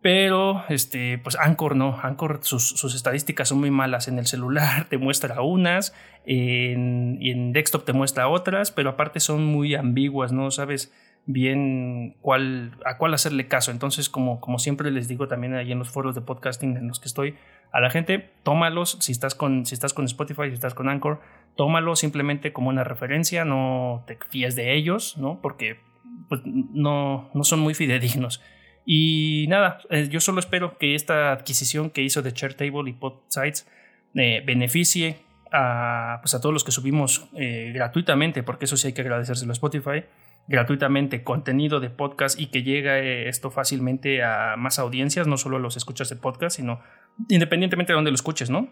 Pero, 0.00 0.64
este, 0.68 1.18
pues 1.18 1.36
Anchor 1.38 1.76
no, 1.76 1.98
Anchor 2.02 2.40
sus, 2.42 2.94
estadísticas 2.94 3.48
son 3.48 3.60
muy 3.60 3.70
malas. 3.70 4.08
En 4.08 4.18
el 4.18 4.26
celular 4.26 4.84
te 4.88 4.96
muestra 4.96 5.42
unas, 5.42 5.94
y 6.24 6.72
en 6.72 7.52
desktop 7.52 7.84
te 7.84 7.92
muestra 7.92 8.28
otras, 8.28 8.70
pero 8.70 8.90
aparte 8.90 9.20
son 9.20 9.44
muy 9.44 9.74
ambiguas, 9.74 10.32
no 10.32 10.50
sabes 10.50 10.92
bien 11.26 12.16
cuál, 12.20 12.72
a 12.84 12.98
cuál 12.98 13.14
hacerle 13.14 13.48
caso. 13.48 13.70
Entonces, 13.70 14.08
como, 14.08 14.40
como 14.40 14.58
siempre 14.58 14.90
les 14.90 15.08
digo 15.08 15.28
también 15.28 15.54
ahí 15.54 15.72
en 15.72 15.78
los 15.78 15.90
foros 15.90 16.14
de 16.14 16.20
podcasting 16.20 16.76
en 16.76 16.88
los 16.88 17.00
que 17.00 17.08
estoy, 17.08 17.36
a 17.72 17.80
la 17.80 17.90
gente, 17.90 18.30
tómalos, 18.42 18.98
si 19.00 19.12
estás 19.12 19.34
con, 19.34 19.66
si 19.66 19.74
estás 19.74 19.94
con 19.94 20.04
Spotify, 20.04 20.48
si 20.48 20.54
estás 20.54 20.74
con 20.74 20.88
Anchor, 20.88 21.20
tómalos 21.56 21.98
simplemente 21.98 22.52
como 22.52 22.68
una 22.68 22.84
referencia, 22.84 23.44
no 23.44 24.04
te 24.06 24.18
fíes 24.30 24.54
de 24.54 24.74
ellos, 24.74 25.16
¿no? 25.18 25.40
Porque 25.42 25.80
pues, 26.28 26.42
no, 26.44 27.30
no 27.34 27.44
son 27.44 27.60
muy 27.60 27.74
fidedignos. 27.74 28.40
Y 28.86 29.46
nada, 29.48 29.78
eh, 29.90 30.08
yo 30.10 30.20
solo 30.20 30.40
espero 30.40 30.76
que 30.78 30.94
esta 30.94 31.32
adquisición 31.32 31.90
que 31.90 32.02
hizo 32.02 32.22
de 32.22 32.32
Table 32.32 32.90
y 32.90 32.92
Podsites 32.92 33.66
eh, 34.14 34.42
beneficie 34.44 35.16
a, 35.50 36.18
pues 36.22 36.34
a 36.34 36.40
todos 36.40 36.52
los 36.52 36.64
que 36.64 36.70
subimos 36.70 37.28
eh, 37.34 37.72
gratuitamente, 37.74 38.42
porque 38.42 38.66
eso 38.66 38.76
sí 38.76 38.88
hay 38.88 38.92
que 38.92 39.00
agradecérselo 39.00 39.52
a 39.52 39.54
Spotify, 39.54 40.04
gratuitamente 40.46 41.24
contenido 41.24 41.80
de 41.80 41.90
podcast 41.90 42.38
y 42.38 42.46
que 42.46 42.62
llegue 42.62 43.28
esto 43.28 43.50
fácilmente 43.50 44.22
a 44.22 44.56
más 44.56 44.78
audiencias, 44.78 45.26
no 45.26 45.36
solo 45.36 45.56
a 45.56 45.60
los 45.60 45.76
escuchas 45.76 46.08
de 46.10 46.16
podcast, 46.16 46.56
sino 46.56 46.80
independientemente 47.28 47.92
de 47.92 47.96
donde 47.96 48.10
lo 48.10 48.14
escuches, 48.14 48.50
¿no? 48.50 48.68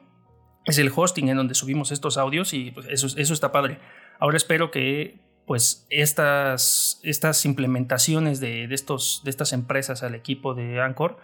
Es 0.64 0.78
el 0.78 0.92
hosting 0.94 1.28
en 1.28 1.36
donde 1.36 1.54
subimos 1.54 1.90
estos 1.90 2.18
audios 2.18 2.52
y 2.52 2.70
pues, 2.70 2.86
eso, 2.88 3.34
está 3.34 3.52
padre. 3.52 3.78
Ahora 4.20 4.36
espero 4.36 4.70
que 4.70 5.20
pues 5.46 5.86
estas, 5.90 7.00
estas 7.02 7.44
implementaciones 7.44 8.38
de, 8.38 8.64
estos, 8.72 9.22
de 9.24 9.30
estas 9.30 9.52
empresas 9.52 10.02
al 10.02 10.14
equipo 10.14 10.54
de 10.54 10.80
Anchor 10.80 11.18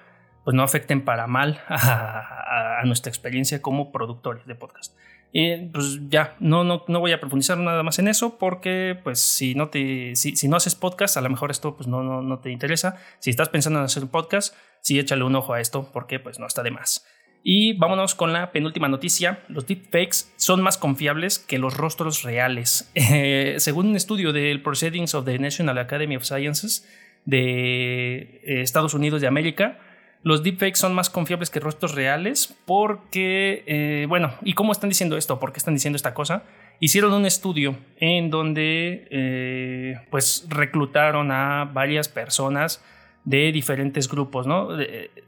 pues 0.49 0.55
no 0.55 0.63
afecten 0.63 1.05
para 1.05 1.27
mal 1.27 1.61
a, 1.69 2.81
nuestra 2.85 3.11
experiencia 3.11 3.61
como 3.61 3.93
productores 3.93 4.47
de 4.47 4.55
podcast. 4.55 4.97
Y 5.33 5.67
pues 5.67 5.99
ya, 6.09 6.37
no, 6.41 6.65
no, 6.65 6.85
no, 6.89 7.01
voy 7.01 7.13
a 7.13 7.21
profundizar 7.21 7.59
nada 7.59 7.83
más 7.83 7.99
en 7.99 8.09
eso 8.09 8.39
porque 8.39 8.99
pues 9.03 9.21
si 9.21 9.55
no, 9.55 9.69
te, 9.69 10.17
si, 10.17 10.49
no 10.49 10.57
haces 10.57 10.75
podcast, 10.75 11.17
a 11.17 11.21
lo 11.21 11.29
mejor 11.29 11.51
esto 11.51 11.77
pues 11.77 11.87
no, 11.87 12.03
no, 12.03 12.23
no 12.23 12.39
te 12.39 12.51
interesa. 12.51 12.97
Si 13.19 13.31
estás 13.31 13.49
pensando 13.51 13.79
en 13.79 13.85
hacer 13.85 14.05
un 14.05 14.09
podcast, 14.09 14.55
sí 14.81 14.99
échale 14.99 15.25
un 15.25 15.37
ojo 15.37 15.53
a 15.53 15.61
esto 15.61 15.91
porque 15.93 16.19
pues 16.19 16.39
no 16.39 16.47
está 16.47 16.63
de 16.63 16.71
más. 16.71 17.07
Y 17.43 17.75
vámonos 17.75 18.15
con 18.15 18.33
la 18.33 18.53
penúltima 18.53 18.89
noticia. 18.89 19.41
Los 19.49 19.67
deepfakes 19.67 20.33
son 20.37 20.61
más 20.63 20.77
confiables 20.77 21.39
que 21.39 21.59
los 21.59 21.77
rostros 21.77 22.23
reales. 22.23 22.91
Eh, 22.95 23.57
según 23.59 23.89
un 23.89 23.97
estudio 23.97 24.33
del 24.33 24.63
Proceedings 24.63 25.15
of 25.15 25.25
the 25.25 25.39
National 25.39 25.79
Academy 25.79 26.17
of 26.17 26.25
Sciences 26.25 26.87
de 27.25 28.41
eh, 28.45 28.61
Estados 28.63 28.93
Unidos 28.95 29.21
de 29.21 29.29
América, 29.29 29.79
los 30.23 30.43
deepfakes 30.43 30.79
son 30.79 30.95
más 30.95 31.11
confiables 31.11 31.51
que 31.51 31.61
rostros 31.61 31.95
reales 31.95 32.57
porque, 32.67 33.65
eh, 33.67 34.07
bueno, 34.09 34.35
¿y 34.43 34.55
cómo 34.55 34.73
están 34.73 34.91
diciendo 34.91 35.17
esto? 35.17 35.39
¿Por 35.39 35.53
qué 35.53 35.59
están 35.59 35.75
diciendo 35.75 35.97
esta 35.97 36.15
cosa? 36.15 36.45
Hicieron 36.81 37.13
un 37.13 37.27
estudio 37.27 37.77
en 37.99 38.31
donde 38.31 39.99
pues 40.11 40.47
reclutaron 40.49 41.33
a 41.33 41.65
varias 41.65 42.09
personas 42.09 42.85
de 43.25 43.51
diferentes 43.51 44.09
grupos, 44.09 44.47
¿no? 44.47 44.69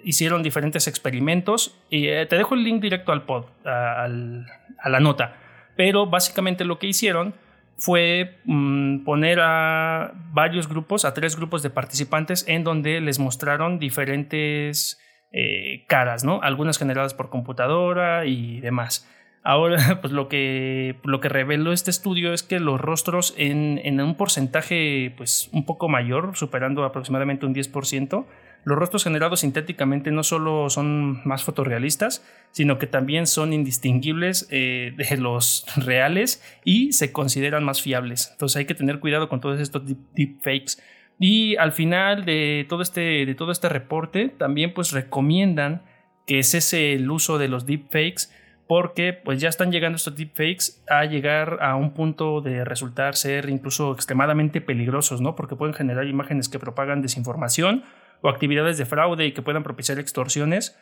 hicieron 0.04 0.42
diferentes 0.42 0.86
experimentos 0.86 1.76
y 1.90 2.08
eh, 2.08 2.26
te 2.26 2.36
dejo 2.36 2.54
el 2.54 2.64
link 2.64 2.80
directo 2.80 3.12
al 3.12 3.24
pod, 3.24 3.44
a, 3.64 4.08
la 4.08 5.00
nota, 5.00 5.36
pero 5.76 6.06
básicamente 6.06 6.64
lo 6.64 6.78
que 6.78 6.86
hicieron 6.86 7.34
fue 7.80 8.38
mm, 8.44 9.04
poner 9.04 9.40
a 9.40 10.12
varios 10.32 10.68
grupos, 10.68 11.04
a 11.04 11.14
tres 11.14 11.34
grupos 11.34 11.62
de 11.62 11.70
participantes 11.70 12.44
en 12.46 12.62
donde 12.62 13.00
les 13.00 13.18
mostraron 13.18 13.78
diferentes 13.78 15.00
eh, 15.32 15.86
caras, 15.88 16.22
¿no? 16.22 16.40
Algunas 16.42 16.78
generadas 16.78 17.14
por 17.14 17.30
computadora 17.30 18.26
y 18.26 18.60
demás. 18.60 19.08
Ahora, 19.42 19.98
pues 20.02 20.12
lo 20.12 20.28
que, 20.28 20.96
lo 21.04 21.20
que 21.20 21.30
reveló 21.30 21.72
este 21.72 21.90
estudio 21.90 22.34
es 22.34 22.42
que 22.42 22.60
los 22.60 22.78
rostros 22.78 23.34
en, 23.38 23.80
en, 23.82 24.00
un 24.00 24.14
porcentaje 24.14 25.14
pues 25.16 25.48
un 25.52 25.64
poco 25.64 25.88
mayor, 25.88 26.36
superando 26.36 26.84
aproximadamente 26.84 27.46
un 27.46 27.54
10%, 27.54 28.26
los 28.64 28.78
rostros 28.78 29.04
generados 29.04 29.40
sintéticamente 29.40 30.10
no 30.10 30.22
solo 30.22 30.68
son 30.70 31.26
más 31.26 31.44
fotorrealistas, 31.44 32.24
sino 32.50 32.78
que 32.78 32.86
también 32.86 33.26
son 33.26 33.52
indistinguibles 33.52 34.46
eh, 34.50 34.92
de 34.96 35.16
los 35.16 35.64
reales 35.76 36.42
y 36.64 36.92
se 36.92 37.12
consideran 37.12 37.64
más 37.64 37.80
fiables. 37.80 38.28
Entonces 38.32 38.56
hay 38.56 38.64
que 38.66 38.74
tener 38.74 39.00
cuidado 39.00 39.28
con 39.28 39.40
todos 39.40 39.60
estos 39.60 39.82
deepfakes. 40.14 40.82
Y 41.18 41.56
al 41.56 41.72
final 41.72 42.24
de 42.24 42.66
todo 42.68 42.82
este, 42.82 43.26
de 43.26 43.34
todo 43.34 43.52
este 43.52 43.68
reporte, 43.68 44.28
también 44.28 44.72
pues 44.72 44.92
recomiendan 44.92 45.82
que 46.26 46.42
cese 46.42 46.94
el 46.94 47.10
uso 47.10 47.38
de 47.38 47.48
los 47.48 47.66
deepfakes 47.66 48.28
porque 48.70 49.12
pues 49.12 49.40
ya 49.40 49.48
están 49.48 49.72
llegando 49.72 49.96
estos 49.96 50.14
deepfakes 50.14 50.84
a 50.88 51.04
llegar 51.04 51.58
a 51.60 51.74
un 51.74 51.92
punto 51.92 52.40
de 52.40 52.64
resultar 52.64 53.16
ser 53.16 53.50
incluso 53.50 53.92
extremadamente 53.92 54.60
peligrosos, 54.60 55.20
¿no? 55.20 55.34
Porque 55.34 55.56
pueden 55.56 55.74
generar 55.74 56.06
imágenes 56.06 56.48
que 56.48 56.60
propagan 56.60 57.02
desinformación 57.02 57.82
o 58.22 58.28
actividades 58.28 58.78
de 58.78 58.86
fraude 58.86 59.26
y 59.26 59.32
que 59.32 59.42
puedan 59.42 59.62
propiciar 59.62 59.98
extorsiones 59.98 60.78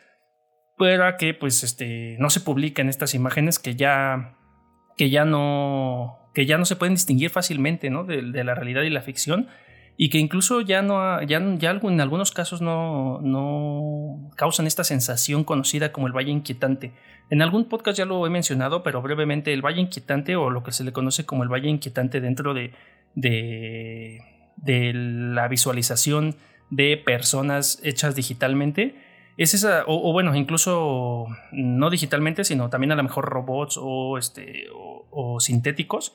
para 0.77 1.17
que 1.17 1.33
pues 1.33 1.63
este 1.63 2.15
no 2.19 2.29
se 2.29 2.39
publiquen 2.39 2.89
estas 2.89 3.13
imágenes 3.13 3.59
que 3.59 3.75
ya 3.75 4.37
que 4.97 5.09
ya 5.09 5.25
no 5.25 6.29
que 6.33 6.45
ya 6.45 6.57
no 6.57 6.65
se 6.65 6.75
pueden 6.75 6.93
distinguir 6.93 7.31
fácilmente, 7.31 7.89
¿no? 7.89 8.03
de, 8.03 8.21
de 8.21 8.43
la 8.43 8.55
realidad 8.55 8.83
y 8.83 8.89
la 8.89 9.01
ficción 9.01 9.47
y 10.01 10.09
que 10.09 10.17
incluso 10.17 10.61
ya 10.61 10.81
no 10.81 11.21
ya, 11.23 11.43
ya 11.57 11.71
en 11.71 11.99
algunos 11.99 12.31
casos 12.31 12.61
no, 12.61 13.19
no 13.21 14.31
causan 14.37 14.65
esta 14.65 14.85
sensación 14.85 15.43
conocida 15.43 15.91
como 15.91 16.07
el 16.07 16.13
valle 16.13 16.31
inquietante. 16.31 16.93
En 17.29 17.41
algún 17.41 17.65
podcast 17.65 17.97
ya 17.97 18.05
lo 18.05 18.25
he 18.25 18.29
mencionado, 18.29 18.81
pero 18.81 19.01
brevemente 19.01 19.51
el 19.51 19.61
valle 19.61 19.81
inquietante 19.81 20.37
o 20.37 20.49
lo 20.49 20.63
que 20.63 20.71
se 20.71 20.85
le 20.85 20.93
conoce 20.93 21.25
como 21.25 21.43
el 21.43 21.49
valle 21.49 21.67
inquietante 21.67 22.21
dentro 22.21 22.53
de, 22.53 22.71
de, 23.13 24.21
de 24.55 24.93
la 24.93 25.49
visualización 25.49 26.37
de 26.69 26.97
personas 26.97 27.79
hechas 27.83 28.15
digitalmente 28.15 28.95
es 29.37 29.53
esa, 29.53 29.83
o, 29.87 30.11
bueno, 30.11 30.35
incluso 30.35 31.27
no 31.53 31.89
digitalmente, 31.89 32.43
sino 32.43 32.69
también 32.69 32.91
a 32.91 32.95
lo 32.95 33.03
mejor 33.03 33.25
robots 33.25 33.79
o, 33.81 34.17
este, 34.17 34.65
o 34.71 35.39
sintéticos, 35.39 36.13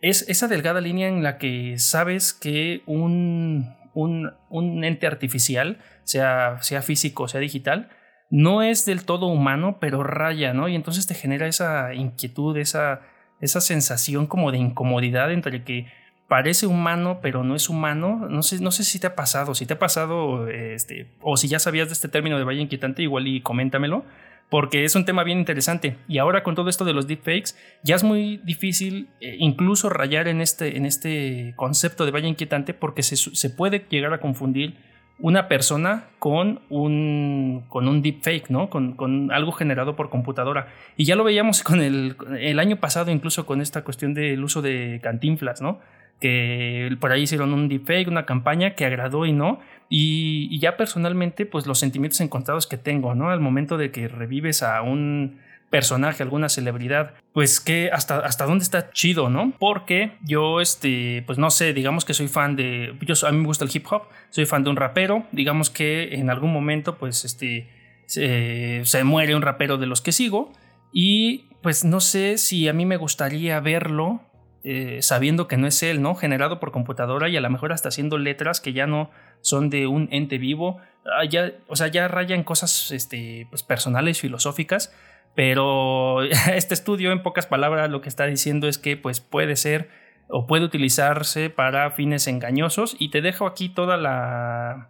es 0.00 0.28
esa 0.28 0.48
delgada 0.48 0.80
línea 0.80 1.08
en 1.08 1.22
la 1.22 1.36
que 1.36 1.78
sabes 1.78 2.32
que 2.32 2.82
un, 2.86 3.74
un, 3.94 4.84
ente 4.84 5.06
artificial, 5.06 5.78
sea, 6.04 6.58
sea 6.62 6.82
físico, 6.82 7.28
sea 7.28 7.40
digital, 7.40 7.90
no 8.30 8.62
es 8.62 8.84
del 8.84 9.04
todo 9.04 9.26
humano, 9.26 9.78
pero 9.80 10.02
raya, 10.02 10.52
¿no? 10.54 10.68
Y 10.68 10.74
entonces 10.74 11.06
te 11.06 11.14
genera 11.14 11.46
esa 11.46 11.94
inquietud, 11.94 12.56
esa, 12.56 13.02
esa 13.40 13.60
sensación 13.60 14.26
como 14.26 14.50
de 14.50 14.58
incomodidad 14.58 15.32
entre 15.32 15.64
que 15.64 15.86
parece 16.28 16.66
humano, 16.66 17.18
pero 17.22 17.44
no 17.44 17.54
es 17.54 17.68
humano. 17.68 18.26
No 18.28 18.42
sé, 18.42 18.60
no 18.60 18.70
sé 18.70 18.84
si 18.84 18.98
te 18.98 19.06
ha 19.06 19.14
pasado, 19.14 19.54
si 19.54 19.66
te 19.66 19.74
ha 19.74 19.78
pasado, 19.78 20.48
este, 20.48 21.08
o 21.20 21.36
si 21.36 21.48
ya 21.48 21.58
sabías 21.58 21.88
de 21.88 21.94
este 21.94 22.08
término 22.08 22.38
de 22.38 22.44
valle 22.44 22.60
inquietante, 22.60 23.02
igual 23.02 23.26
y 23.26 23.40
coméntamelo 23.40 24.04
porque 24.48 24.84
es 24.84 24.94
un 24.94 25.04
tema 25.04 25.24
bien 25.24 25.38
interesante. 25.38 25.96
Y 26.08 26.18
ahora 26.18 26.42
con 26.42 26.54
todo 26.54 26.68
esto 26.68 26.84
de 26.84 26.92
los 26.92 27.06
deepfakes, 27.06 27.56
ya 27.82 27.96
es 27.96 28.04
muy 28.04 28.38
difícil 28.44 29.08
eh, 29.20 29.36
incluso 29.38 29.88
rayar 29.88 30.28
en 30.28 30.40
este, 30.40 30.76
en 30.76 30.86
este 30.86 31.54
concepto 31.56 32.04
de 32.04 32.12
valle 32.12 32.28
inquietante 32.28 32.74
porque 32.74 33.02
se, 33.02 33.16
se, 33.16 33.50
puede 33.50 33.86
llegar 33.88 34.12
a 34.12 34.20
confundir 34.20 34.76
una 35.18 35.48
persona 35.48 36.08
con 36.18 36.60
un, 36.70 37.64
con 37.68 37.88
un 37.88 38.02
deepfake, 38.02 38.50
¿no? 38.50 38.68
Con, 38.68 38.92
con, 38.94 39.32
algo 39.32 39.52
generado 39.52 39.96
por 39.96 40.10
computadora. 40.10 40.68
Y 40.96 41.04
ya 41.04 41.16
lo 41.16 41.24
veíamos 41.24 41.62
con 41.64 41.80
el, 41.80 42.16
el 42.38 42.58
año 42.58 42.76
pasado 42.76 43.10
incluso 43.10 43.46
con 43.46 43.60
esta 43.60 43.82
cuestión 43.82 44.14
del 44.14 44.42
uso 44.44 44.62
de 44.62 45.00
cantinflas, 45.02 45.62
¿no? 45.62 45.80
Que 46.20 46.96
por 47.00 47.12
ahí 47.12 47.22
hicieron 47.22 47.52
un 47.52 47.68
deepfake, 47.68 48.08
una 48.08 48.26
campaña 48.26 48.74
que 48.74 48.84
agradó 48.84 49.26
y 49.26 49.32
no. 49.32 49.60
Y, 49.88 50.58
ya 50.58 50.76
personalmente, 50.76 51.46
pues 51.46 51.66
los 51.66 51.78
sentimientos 51.78 52.20
encontrados 52.20 52.66
que 52.66 52.78
tengo, 52.78 53.14
¿no? 53.14 53.30
Al 53.30 53.40
momento 53.40 53.76
de 53.76 53.90
que 53.90 54.08
revives 54.08 54.62
a 54.62 54.80
un 54.82 55.38
personaje, 55.70 56.22
alguna 56.22 56.48
celebridad, 56.48 57.14
pues 57.32 57.60
que 57.60 57.90
hasta, 57.92 58.18
hasta 58.18 58.46
dónde 58.46 58.62
está 58.62 58.90
chido, 58.90 59.28
¿no? 59.28 59.52
Porque 59.58 60.12
yo, 60.22 60.60
este, 60.60 61.24
pues 61.26 61.38
no 61.38 61.50
sé, 61.50 61.72
digamos 61.72 62.04
que 62.04 62.14
soy 62.14 62.28
fan 62.28 62.54
de, 62.54 62.96
yo, 63.00 63.14
a 63.26 63.32
mí 63.32 63.38
me 63.38 63.46
gusta 63.46 63.64
el 63.64 63.70
hip 63.74 63.84
hop, 63.90 64.04
soy 64.30 64.46
fan 64.46 64.62
de 64.62 64.70
un 64.70 64.76
rapero, 64.76 65.26
digamos 65.32 65.70
que 65.70 66.14
en 66.14 66.30
algún 66.30 66.52
momento, 66.52 66.96
pues, 66.96 67.24
este, 67.24 67.68
se, 68.06 69.04
muere 69.04 69.34
un 69.34 69.42
rapero 69.42 69.78
de 69.78 69.86
los 69.86 70.00
que 70.00 70.12
sigo 70.12 70.52
y 70.92 71.46
pues 71.62 71.84
no 71.84 72.00
sé 72.00 72.38
si 72.38 72.68
a 72.68 72.72
mí 72.72 72.86
me 72.86 72.96
gustaría 72.96 73.58
verlo 73.60 74.20
eh, 74.66 75.02
sabiendo 75.02 75.46
que 75.46 75.58
no 75.58 75.66
es 75.66 75.82
él, 75.82 76.00
¿no? 76.00 76.14
Generado 76.14 76.58
por 76.58 76.72
computadora 76.72 77.28
y 77.28 77.36
a 77.36 77.40
lo 77.42 77.50
mejor 77.50 77.72
hasta 77.72 77.90
haciendo 77.90 78.16
letras 78.16 78.62
que 78.62 78.72
ya 78.72 78.86
no 78.86 79.10
son 79.42 79.68
de 79.68 79.86
un 79.86 80.08
ente 80.10 80.38
vivo, 80.38 80.80
ah, 81.04 81.24
ya, 81.26 81.52
o 81.68 81.76
sea, 81.76 81.88
ya 81.88 82.08
rayan 82.08 82.44
cosas 82.44 82.90
este, 82.90 83.46
pues, 83.50 83.62
personales, 83.62 84.18
filosóficas, 84.18 84.94
pero 85.34 86.22
este 86.54 86.72
estudio, 86.72 87.12
en 87.12 87.22
pocas 87.22 87.46
palabras, 87.46 87.90
lo 87.90 88.00
que 88.00 88.08
está 88.08 88.24
diciendo 88.24 88.66
es 88.66 88.78
que 88.78 88.96
pues 88.96 89.20
puede 89.20 89.56
ser 89.56 89.90
o 90.28 90.46
puede 90.46 90.64
utilizarse 90.64 91.50
para 91.50 91.90
fines 91.90 92.26
engañosos 92.26 92.96
y 92.98 93.10
te 93.10 93.20
dejo 93.20 93.46
aquí 93.46 93.68
toda 93.68 93.98
la 93.98 94.88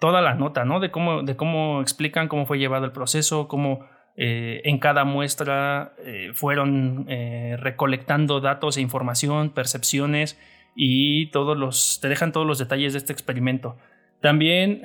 toda 0.00 0.20
la 0.20 0.34
nota, 0.34 0.66
¿no? 0.66 0.80
De 0.80 0.90
cómo, 0.90 1.22
de 1.22 1.34
cómo 1.34 1.80
explican 1.80 2.28
cómo 2.28 2.44
fue 2.44 2.58
llevado 2.58 2.84
el 2.84 2.92
proceso, 2.92 3.48
cómo 3.48 3.86
eh, 4.16 4.62
en 4.64 4.78
cada 4.78 5.04
muestra 5.04 5.94
eh, 5.98 6.30
fueron 6.34 7.06
eh, 7.08 7.56
recolectando 7.58 8.40
datos 8.40 8.76
e 8.76 8.80
información, 8.80 9.50
percepciones 9.50 10.38
y 10.76 11.26
todos 11.26 11.56
los, 11.56 11.98
te 12.00 12.08
dejan 12.08 12.30
todos 12.30 12.46
los 12.46 12.58
detalles 12.58 12.92
de 12.92 12.98
este 12.98 13.12
experimento. 13.12 13.76
También 14.20 14.80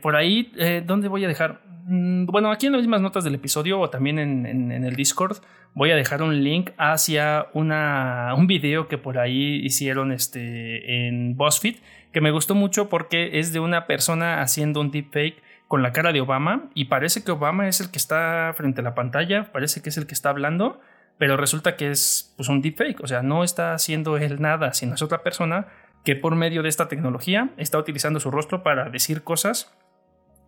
por 0.00 0.14
ahí, 0.14 0.52
¿dónde 0.86 1.08
voy 1.08 1.24
a 1.24 1.28
dejar? 1.28 1.60
Mm, 1.86 2.26
bueno, 2.26 2.52
aquí 2.52 2.66
en 2.66 2.72
las 2.72 2.82
mismas 2.82 3.00
notas 3.00 3.24
del 3.24 3.34
episodio 3.34 3.80
o 3.80 3.90
también 3.90 4.18
en, 4.20 4.70
el 4.70 4.94
Discord 4.94 5.38
voy 5.74 5.90
a 5.90 5.96
dejar 5.96 6.22
un 6.22 6.44
link 6.44 6.70
hacia 6.78 7.46
una, 7.52 8.32
un 8.36 8.46
video 8.46 8.86
que 8.86 8.96
por 8.96 9.18
ahí 9.18 9.60
hicieron 9.64 10.12
este, 10.12 11.08
en 11.08 11.36
BuzzFeed 11.36 11.76
que 12.12 12.20
me 12.20 12.30
gustó 12.30 12.54
mucho 12.54 12.88
porque 12.88 13.40
es 13.40 13.52
de 13.52 13.60
una 13.60 13.86
persona 13.86 14.40
haciendo 14.40 14.80
un 14.80 14.90
deepfake 14.90 15.42
con 15.68 15.82
la 15.82 15.92
cara 15.92 16.12
de 16.12 16.20
Obama 16.20 16.70
y 16.74 16.86
parece 16.86 17.24
que 17.24 17.32
Obama 17.32 17.68
es 17.68 17.80
el 17.80 17.90
que 17.90 17.98
está 17.98 18.52
frente 18.56 18.80
a 18.80 18.84
la 18.84 18.94
pantalla, 18.94 19.52
parece 19.52 19.82
que 19.82 19.88
es 19.88 19.96
el 19.96 20.06
que 20.06 20.14
está 20.14 20.30
hablando, 20.30 20.80
pero 21.18 21.36
resulta 21.36 21.76
que 21.76 21.90
es 21.90 22.34
pues, 22.36 22.48
un 22.48 22.62
deepfake, 22.62 23.00
o 23.00 23.06
sea, 23.06 23.22
no 23.22 23.42
está 23.42 23.74
haciendo 23.74 24.16
él 24.16 24.40
nada, 24.40 24.72
sino 24.74 24.94
es 24.94 25.02
otra 25.02 25.22
persona 25.22 25.68
que 26.04 26.14
por 26.14 26.36
medio 26.36 26.62
de 26.62 26.68
esta 26.68 26.88
tecnología 26.88 27.50
está 27.56 27.78
utilizando 27.78 28.20
su 28.20 28.30
rostro 28.30 28.62
para 28.62 28.90
decir 28.90 29.22
cosas 29.22 29.76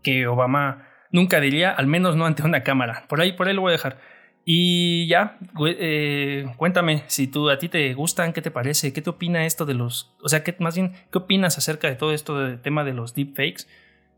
que 0.03 0.27
Obama 0.29 0.87
nunca 1.11 1.41
diría, 1.41 1.73
al 1.73 1.87
menos 1.89 2.17
no 2.17 2.27
ante 2.27 2.45
una 2.45 2.63
cámara. 2.63 3.07
Por 3.09 3.21
ahí, 3.21 3.33
por 3.33 3.49
ahí 3.49 3.55
lo 3.55 3.63
voy 3.63 3.71
a 3.71 3.73
dejar. 3.73 3.99
Y 4.45 5.07
ya, 5.09 5.37
eh, 5.67 6.47
cuéntame 6.57 7.03
si 7.09 7.27
tú 7.27 7.51
a 7.51 7.59
ti 7.59 7.69
te 7.69 7.93
gustan, 7.95 8.33
qué 8.33 8.41
te 8.41 8.51
parece, 8.51 8.93
qué 8.93 9.03
te 9.03 9.11
opina 9.11 9.45
esto 9.45 9.67
de 9.67 9.75
los, 9.75 10.15
o 10.23 10.29
sea, 10.29 10.43
¿qué, 10.43 10.57
más 10.59 10.77
bien, 10.77 10.95
qué 11.13 11.19
opinas 11.19 11.59
acerca 11.59 11.89
de 11.89 11.97
todo 11.97 12.13
esto 12.13 12.39
del 12.39 12.61
tema 12.61 12.85
de 12.85 12.95
los 12.95 13.15
deepfakes. 13.15 13.67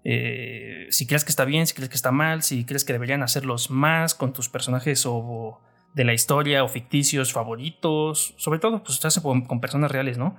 Eh, 0.04 0.86
si 0.90 1.06
crees 1.06 1.24
que 1.24 1.30
está 1.30 1.44
bien, 1.44 1.66
si 1.66 1.74
crees 1.74 1.88
que 1.88 1.96
está 1.96 2.10
mal, 2.10 2.42
si 2.42 2.64
crees 2.64 2.84
que 2.84 2.92
deberían 2.92 3.22
hacerlos 3.22 3.70
más 3.70 4.14
con 4.14 4.32
tus 4.32 4.48
personajes 4.48 5.04
o 5.06 5.60
de 5.94 6.04
la 6.04 6.14
historia 6.14 6.64
o 6.64 6.68
ficticios 6.68 7.32
favoritos, 7.32 8.34
sobre 8.36 8.58
todo, 8.58 8.82
pues 8.82 8.94
estás 8.94 9.18
con, 9.20 9.42
con 9.42 9.60
personas 9.60 9.90
reales, 9.90 10.18
¿no? 10.18 10.36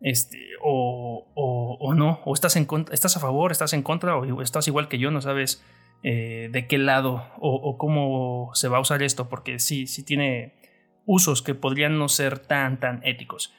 Este, 0.00 0.38
o, 0.62 1.26
o, 1.34 1.94
no, 1.94 2.20
o 2.24 2.34
estás, 2.34 2.56
en 2.56 2.68
estás 2.92 3.16
a 3.16 3.20
favor, 3.20 3.50
estás 3.50 3.72
en 3.72 3.82
contra, 3.82 4.16
o 4.16 4.42
estás 4.42 4.68
igual 4.68 4.88
que 4.88 4.98
yo, 4.98 5.10
no 5.10 5.20
sabes 5.20 5.64
eh, 6.02 6.48
de 6.52 6.66
qué 6.68 6.78
lado 6.78 7.26
o, 7.38 7.76
cómo 7.78 8.50
se 8.54 8.68
va 8.68 8.78
a 8.78 8.80
usar 8.80 9.02
esto, 9.02 9.28
porque 9.28 9.58
sí, 9.58 9.86
sí 9.86 10.04
tiene 10.04 10.54
usos 11.06 11.42
que 11.42 11.54
podrían 11.54 11.98
no 11.98 12.08
ser 12.08 12.38
tan, 12.38 12.78
tan 12.78 13.00
éticos. 13.04 13.52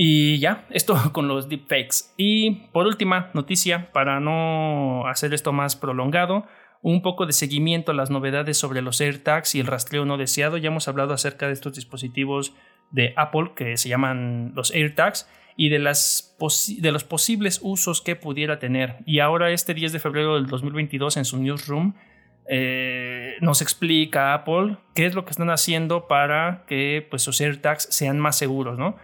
Y 0.00 0.38
ya, 0.38 0.64
esto 0.70 0.94
con 1.12 1.26
los 1.26 1.48
deepfakes. 1.48 2.14
Y 2.16 2.68
por 2.72 2.86
última 2.86 3.30
noticia, 3.34 3.90
para 3.92 4.20
no 4.20 5.08
hacer 5.08 5.34
esto 5.34 5.52
más 5.52 5.74
prolongado, 5.74 6.46
un 6.82 7.02
poco 7.02 7.26
de 7.26 7.32
seguimiento 7.32 7.90
a 7.90 7.96
las 7.96 8.08
novedades 8.08 8.56
sobre 8.56 8.80
los 8.80 9.00
AirTags 9.00 9.56
y 9.56 9.60
el 9.60 9.66
rastreo 9.66 10.04
no 10.04 10.16
deseado. 10.16 10.56
Ya 10.56 10.68
hemos 10.68 10.86
hablado 10.86 11.14
acerca 11.14 11.48
de 11.48 11.52
estos 11.52 11.74
dispositivos 11.74 12.54
de 12.92 13.12
Apple 13.16 13.50
que 13.56 13.76
se 13.76 13.88
llaman 13.88 14.52
los 14.54 14.70
AirTags 14.70 15.28
y 15.56 15.68
de, 15.68 15.80
las 15.80 16.36
de 16.78 16.92
los 16.92 17.02
posibles 17.02 17.58
usos 17.64 18.00
que 18.00 18.14
pudiera 18.14 18.60
tener. 18.60 18.98
Y 19.04 19.18
ahora 19.18 19.50
este 19.50 19.74
10 19.74 19.92
de 19.92 19.98
febrero 19.98 20.36
del 20.36 20.46
2022 20.46 21.16
en 21.16 21.24
su 21.24 21.38
newsroom 21.38 21.94
eh, 22.48 23.34
nos 23.40 23.62
explica 23.62 24.32
Apple 24.32 24.76
qué 24.94 25.06
es 25.06 25.16
lo 25.16 25.24
que 25.24 25.32
están 25.32 25.50
haciendo 25.50 26.06
para 26.06 26.64
que 26.68 27.04
pues, 27.10 27.22
sus 27.22 27.40
AirTags 27.40 27.88
sean 27.90 28.20
más 28.20 28.38
seguros, 28.38 28.78
¿no? 28.78 28.96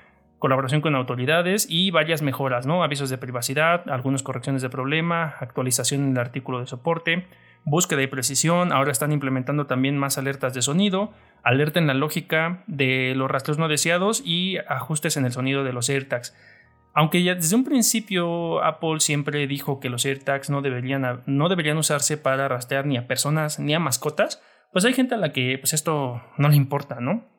Colaboración 0.45 0.83
con 0.83 0.95
autoridades 0.95 1.67
y 1.71 1.91
varias 1.91 2.21
mejoras, 2.21 2.67
¿no? 2.67 2.83
Avisos 2.83 3.09
de 3.09 3.17
privacidad, 3.17 3.89
algunas 3.89 4.23
correcciones 4.23 4.61
de 4.61 4.69
problema, 4.69 5.37
actualización 5.41 6.03
en 6.03 6.11
el 6.11 6.19
artículo 6.19 6.61
de 6.61 6.67
soporte, 6.67 7.27
búsqueda 7.65 8.03
y 8.03 8.09
precisión. 8.09 8.71
Ahora 8.71 8.93
están 8.93 9.11
implementando 9.11 9.67
también 9.67 9.97
más 9.97 10.19
alertas 10.19 10.53
de 10.53 10.61
sonido, 10.61 11.15
alerta 11.43 11.81
en 11.81 11.87
la 11.87 11.95
lógica 11.95 12.63
de 12.67 13.15
los 13.17 13.31
rastros 13.31 13.57
no 13.57 13.69
deseados 13.69 14.23
y 14.23 14.59
ajustes 14.69 15.17
en 15.17 15.25
el 15.25 15.33
sonido 15.33 15.65
de 15.65 15.73
los 15.73 15.89
AirTags. 15.89 16.37
Aunque 16.93 17.23
ya 17.23 17.37
desde 17.37 17.57
un 17.57 17.65
principio 17.65 18.63
Apple 18.63 19.01
siempre 19.01 19.47
dijo 19.47 19.81
que 19.81 19.89
los 19.89 20.05
AirTags 20.05 20.51
no 20.51 20.61
deberían, 20.61 21.23
no 21.25 21.49
deberían 21.49 21.79
usarse 21.79 22.19
para 22.19 22.49
rastrear 22.49 22.85
ni 22.85 22.99
a 22.99 23.07
personas 23.07 23.59
ni 23.59 23.73
a 23.73 23.79
mascotas, 23.79 24.43
pues 24.75 24.85
hay 24.85 24.93
gente 24.93 25.15
a 25.15 25.19
la 25.19 25.33
que 25.33 25.57
pues 25.59 25.73
esto 25.73 26.21
no 26.37 26.51
le 26.51 26.57
importa, 26.57 27.01
¿no? 27.01 27.33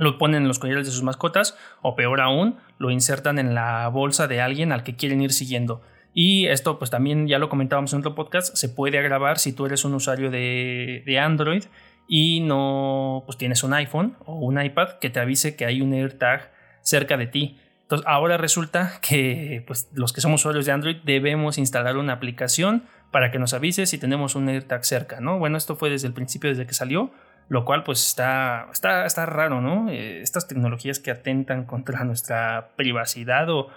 Lo 0.00 0.18
ponen 0.18 0.42
en 0.42 0.48
los 0.48 0.58
collares 0.58 0.86
de 0.86 0.92
sus 0.92 1.02
mascotas 1.02 1.56
o 1.82 1.94
peor 1.94 2.20
aún, 2.20 2.56
lo 2.78 2.90
insertan 2.90 3.38
en 3.38 3.54
la 3.54 3.86
bolsa 3.88 4.26
de 4.26 4.40
alguien 4.40 4.72
al 4.72 4.82
que 4.82 4.96
quieren 4.96 5.20
ir 5.20 5.32
siguiendo. 5.32 5.82
Y 6.12 6.46
esto 6.46 6.78
pues 6.78 6.90
también 6.90 7.28
ya 7.28 7.38
lo 7.38 7.48
comentábamos 7.48 7.92
en 7.92 8.00
otro 8.00 8.14
podcast, 8.14 8.56
se 8.56 8.68
puede 8.68 8.98
agravar 8.98 9.38
si 9.38 9.52
tú 9.52 9.66
eres 9.66 9.84
un 9.84 9.94
usuario 9.94 10.30
de, 10.30 11.02
de 11.06 11.18
Android 11.18 11.64
y 12.08 12.40
no 12.40 13.22
pues 13.26 13.38
tienes 13.38 13.62
un 13.62 13.74
iPhone 13.74 14.16
o 14.24 14.38
un 14.38 14.60
iPad 14.60 14.98
que 15.00 15.10
te 15.10 15.20
avise 15.20 15.54
que 15.54 15.66
hay 15.66 15.80
un 15.80 15.92
AirTag 15.92 16.50
cerca 16.82 17.16
de 17.16 17.26
ti. 17.26 17.58
Entonces 17.82 18.06
ahora 18.08 18.36
resulta 18.36 19.00
que 19.02 19.64
pues, 19.66 19.90
los 19.92 20.12
que 20.12 20.20
somos 20.20 20.40
usuarios 20.40 20.64
de 20.64 20.72
Android 20.72 20.96
debemos 21.04 21.58
instalar 21.58 21.96
una 21.96 22.14
aplicación 22.14 22.84
para 23.10 23.30
que 23.30 23.38
nos 23.38 23.52
avise 23.52 23.86
si 23.86 23.98
tenemos 23.98 24.34
un 24.34 24.48
AirTag 24.48 24.84
cerca, 24.84 25.20
¿no? 25.20 25.38
Bueno, 25.38 25.58
esto 25.58 25.76
fue 25.76 25.90
desde 25.90 26.06
el 26.06 26.12
principio, 26.12 26.50
desde 26.50 26.66
que 26.66 26.74
salió, 26.74 27.10
lo 27.50 27.64
cual 27.64 27.82
pues 27.82 28.06
está, 28.06 28.68
está, 28.72 29.04
está 29.04 29.26
raro, 29.26 29.60
¿no? 29.60 29.90
Eh, 29.90 30.22
estas 30.22 30.46
tecnologías 30.46 31.00
que 31.00 31.10
atentan 31.10 31.64
contra 31.66 32.04
nuestra 32.04 32.70
privacidad 32.76 33.50
o... 33.50 33.68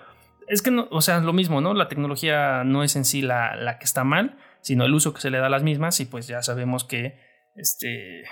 Es 0.48 0.62
que, 0.62 0.70
no, 0.72 0.88
o 0.92 1.02
sea, 1.02 1.20
lo 1.22 1.34
mismo, 1.34 1.60
¿no? 1.60 1.74
La 1.74 1.88
tecnología 1.88 2.64
no 2.64 2.84
es 2.84 2.96
en 2.96 3.04
sí 3.04 3.24
la, 3.24 3.56
la 3.56 3.80
que 3.80 3.86
está 3.86 4.04
mal, 4.04 4.38
sino 4.62 4.86
el 4.86 4.94
uso 4.94 5.12
que 5.14 5.22
se 5.22 5.32
le 5.32 5.40
da 5.40 5.48
a 5.48 5.50
las 5.50 5.64
mismas 5.64 6.00
y 6.00 6.06
pues 6.06 6.28
ya 6.28 6.44
sabemos 6.44 6.84
que 6.84 7.18
este, 7.56 8.26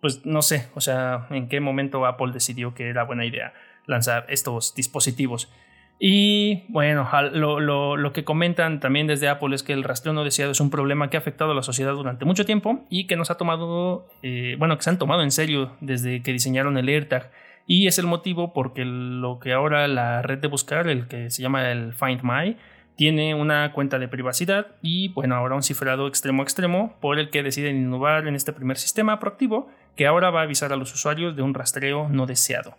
pues 0.00 0.24
no 0.24 0.40
sé, 0.40 0.68
o 0.74 0.80
sea, 0.80 1.26
en 1.30 1.48
qué 1.48 1.60
momento 1.60 2.06
Apple 2.06 2.32
decidió 2.32 2.72
que 2.72 2.88
era 2.88 3.04
buena 3.04 3.26
idea 3.26 3.52
lanzar 3.86 4.24
estos 4.28 4.74
dispositivos. 4.74 5.52
Y 6.00 6.64
bueno, 6.68 7.08
lo, 7.32 8.12
que 8.12 8.24
comentan 8.24 8.78
también 8.78 9.08
desde 9.08 9.28
Apple 9.28 9.54
es 9.54 9.64
que 9.64 9.72
el 9.72 9.82
rastreo 9.82 10.12
no 10.12 10.22
deseado 10.22 10.52
es 10.52 10.60
un 10.60 10.70
problema 10.70 11.10
que 11.10 11.16
ha 11.16 11.20
afectado 11.20 11.50
a 11.50 11.54
la 11.54 11.62
sociedad 11.62 11.92
durante 11.94 12.24
mucho 12.24 12.46
tiempo 12.46 12.84
y 12.88 13.06
que 13.06 13.16
nos 13.16 13.30
ha 13.30 13.36
tomado, 13.36 14.06
eh, 14.22 14.54
bueno, 14.58 14.76
que 14.76 14.84
se 14.84 14.90
han 14.90 14.98
tomado 14.98 15.22
en 15.22 15.32
serio 15.32 15.72
desde 15.80 16.22
que 16.22 16.32
diseñaron 16.32 16.78
el 16.78 16.88
AirTag. 16.88 17.32
Y 17.66 17.86
es 17.86 17.98
el 17.98 18.06
motivo 18.06 18.52
porque 18.52 18.84
lo 18.84 19.40
que 19.40 19.52
ahora 19.52 19.88
la 19.88 20.22
red 20.22 20.38
de 20.38 20.48
buscar, 20.48 20.88
el 20.88 21.08
que 21.08 21.30
se 21.30 21.42
llama 21.42 21.70
el 21.70 21.92
Find 21.92 22.20
My, 22.22 22.56
tiene 22.96 23.34
una 23.34 23.72
cuenta 23.72 23.98
de 23.98 24.08
privacidad 24.08 24.68
y 24.82 25.08
bueno, 25.10 25.36
ahora 25.36 25.54
un 25.54 25.62
cifrado 25.62 26.08
extremo 26.08 26.42
a 26.42 26.44
extremo 26.44 26.96
por 27.00 27.18
el 27.18 27.30
que 27.30 27.42
deciden 27.42 27.76
innovar 27.76 28.26
en 28.26 28.34
este 28.34 28.52
primer 28.52 28.76
sistema 28.78 29.20
proactivo 29.20 29.68
que 29.96 30.06
ahora 30.06 30.30
va 30.30 30.40
a 30.40 30.42
avisar 30.44 30.72
a 30.72 30.76
los 30.76 30.92
usuarios 30.94 31.36
de 31.36 31.42
un 31.42 31.54
rastreo 31.54 32.08
no 32.08 32.26
deseado. 32.26 32.76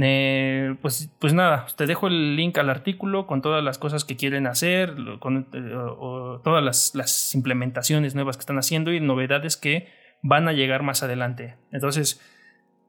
Eh, 0.00 0.74
pues, 0.82 1.10
pues 1.20 1.34
nada, 1.34 1.66
te 1.76 1.86
dejo 1.86 2.08
el 2.08 2.34
link 2.34 2.58
al 2.58 2.68
artículo 2.68 3.26
con 3.26 3.42
todas 3.42 3.62
las 3.62 3.78
cosas 3.78 4.04
que 4.04 4.16
quieren 4.16 4.46
hacer, 4.46 4.96
con 5.20 5.46
eh, 5.52 5.76
todas 6.42 6.92
las, 6.94 7.34
implementaciones 7.34 8.14
nuevas 8.14 8.36
que 8.36 8.40
están 8.40 8.58
haciendo 8.58 8.92
y 8.92 9.00
novedades 9.00 9.56
que 9.56 9.88
van 10.22 10.48
a 10.48 10.52
llegar 10.52 10.82
más 10.82 11.02
adelante. 11.02 11.56
Entonces, 11.70 12.20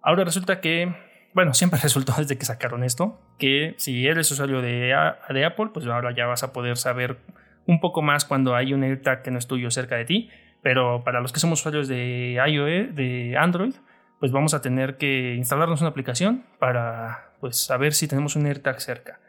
ahora 0.01 0.23
resulta 0.23 0.61
que 0.61 0.95
bueno, 1.33 1.53
siempre 1.53 1.79
resultó 1.83 2.13
desde 2.17 2.37
que 2.37 2.45
sacaron 2.45 2.83
esto, 2.83 3.19
que 3.37 3.75
si 3.77 4.07
eres 4.07 4.31
usuario 4.31 4.61
de, 4.61 4.95
de, 5.29 5.45
Apple, 5.45 5.67
pues 5.73 5.85
ahora 5.85 6.15
ya 6.15 6.25
vas 6.25 6.43
a 6.43 6.53
poder 6.53 6.77
saber 6.77 7.17
un 7.67 7.79
poco 7.79 8.01
más 8.01 8.25
cuando 8.25 8.55
hay 8.55 8.73
un 8.73 8.83
AirTag 8.83 9.21
que 9.21 9.31
no 9.31 9.37
es 9.37 9.45
tuyo 9.45 9.69
cerca 9.69 9.95
de 9.95 10.05
ti, 10.05 10.29
pero 10.63 11.03
para 11.03 11.19
los 11.19 11.33
que 11.33 11.39
somos 11.39 11.59
usuarios 11.59 11.87
de 11.87 12.41
iOS, 12.47 12.95
de 12.95 13.35
Android, 13.37 13.73
pues 14.25 14.33
vamos 14.33 14.55
a 14.55 14.61
tener 14.63 14.97
que 14.97 15.35
instalarnos 15.35 15.81
una 15.81 15.91
aplicación 15.91 16.45
para 16.57 17.29
pues 17.39 17.57
saber 17.57 17.93
si 17.93 18.07
tenemos 18.07 18.35
un 18.35 18.47
AirTag 18.47 18.81
cerca. 18.81 19.19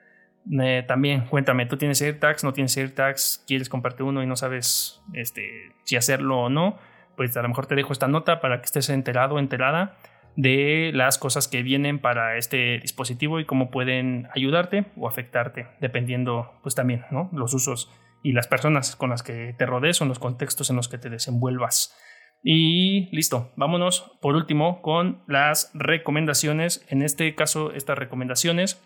Eh, 0.50 0.84
también 0.88 1.26
cuéntame, 1.26 1.66
¿tú 1.66 1.76
tienes 1.76 2.00
AirTags? 2.00 2.44
¿No 2.44 2.54
tienes 2.54 2.74
AirTags? 2.78 3.44
¿Quieres 3.46 3.68
comprarte 3.68 4.04
uno 4.04 4.22
y 4.22 4.26
no 4.26 4.36
sabes 4.36 5.02
este, 5.12 5.74
si 5.84 5.96
hacerlo 5.96 6.44
o 6.44 6.48
no? 6.48 6.78
pues 7.14 7.36
a 7.36 7.42
lo 7.42 7.48
mejor 7.48 7.66
te 7.66 7.74
dejo 7.74 7.92
esta 7.92 8.08
nota 8.08 8.40
para 8.40 8.60
que 8.60 8.64
estés 8.64 8.88
enterado, 8.88 9.38
enterada 9.38 9.96
de 10.34 10.92
las 10.94 11.18
cosas 11.18 11.46
que 11.46 11.62
vienen 11.62 11.98
para 11.98 12.38
este 12.38 12.78
dispositivo 12.78 13.38
y 13.38 13.44
cómo 13.44 13.70
pueden 13.70 14.30
ayudarte 14.34 14.86
o 14.96 15.08
afectarte, 15.08 15.66
dependiendo 15.78 16.54
pues 16.62 16.74
también, 16.74 17.04
¿no? 17.10 17.28
Los 17.34 17.52
usos 17.52 17.90
y 18.22 18.32
las 18.32 18.46
personas 18.46 18.96
con 18.96 19.10
las 19.10 19.22
que 19.22 19.54
te 19.58 19.66
rodees 19.66 20.00
o 20.00 20.06
los 20.06 20.18
contextos 20.18 20.70
en 20.70 20.76
los 20.76 20.88
que 20.88 20.96
te 20.96 21.10
desenvuelvas. 21.10 21.94
Y 22.42 23.08
listo, 23.14 23.52
vámonos 23.56 24.12
por 24.20 24.36
último 24.36 24.82
con 24.82 25.22
las 25.26 25.70
recomendaciones. 25.74 26.84
En 26.88 27.02
este 27.02 27.34
caso, 27.34 27.72
estas 27.72 27.98
recomendaciones, 27.98 28.82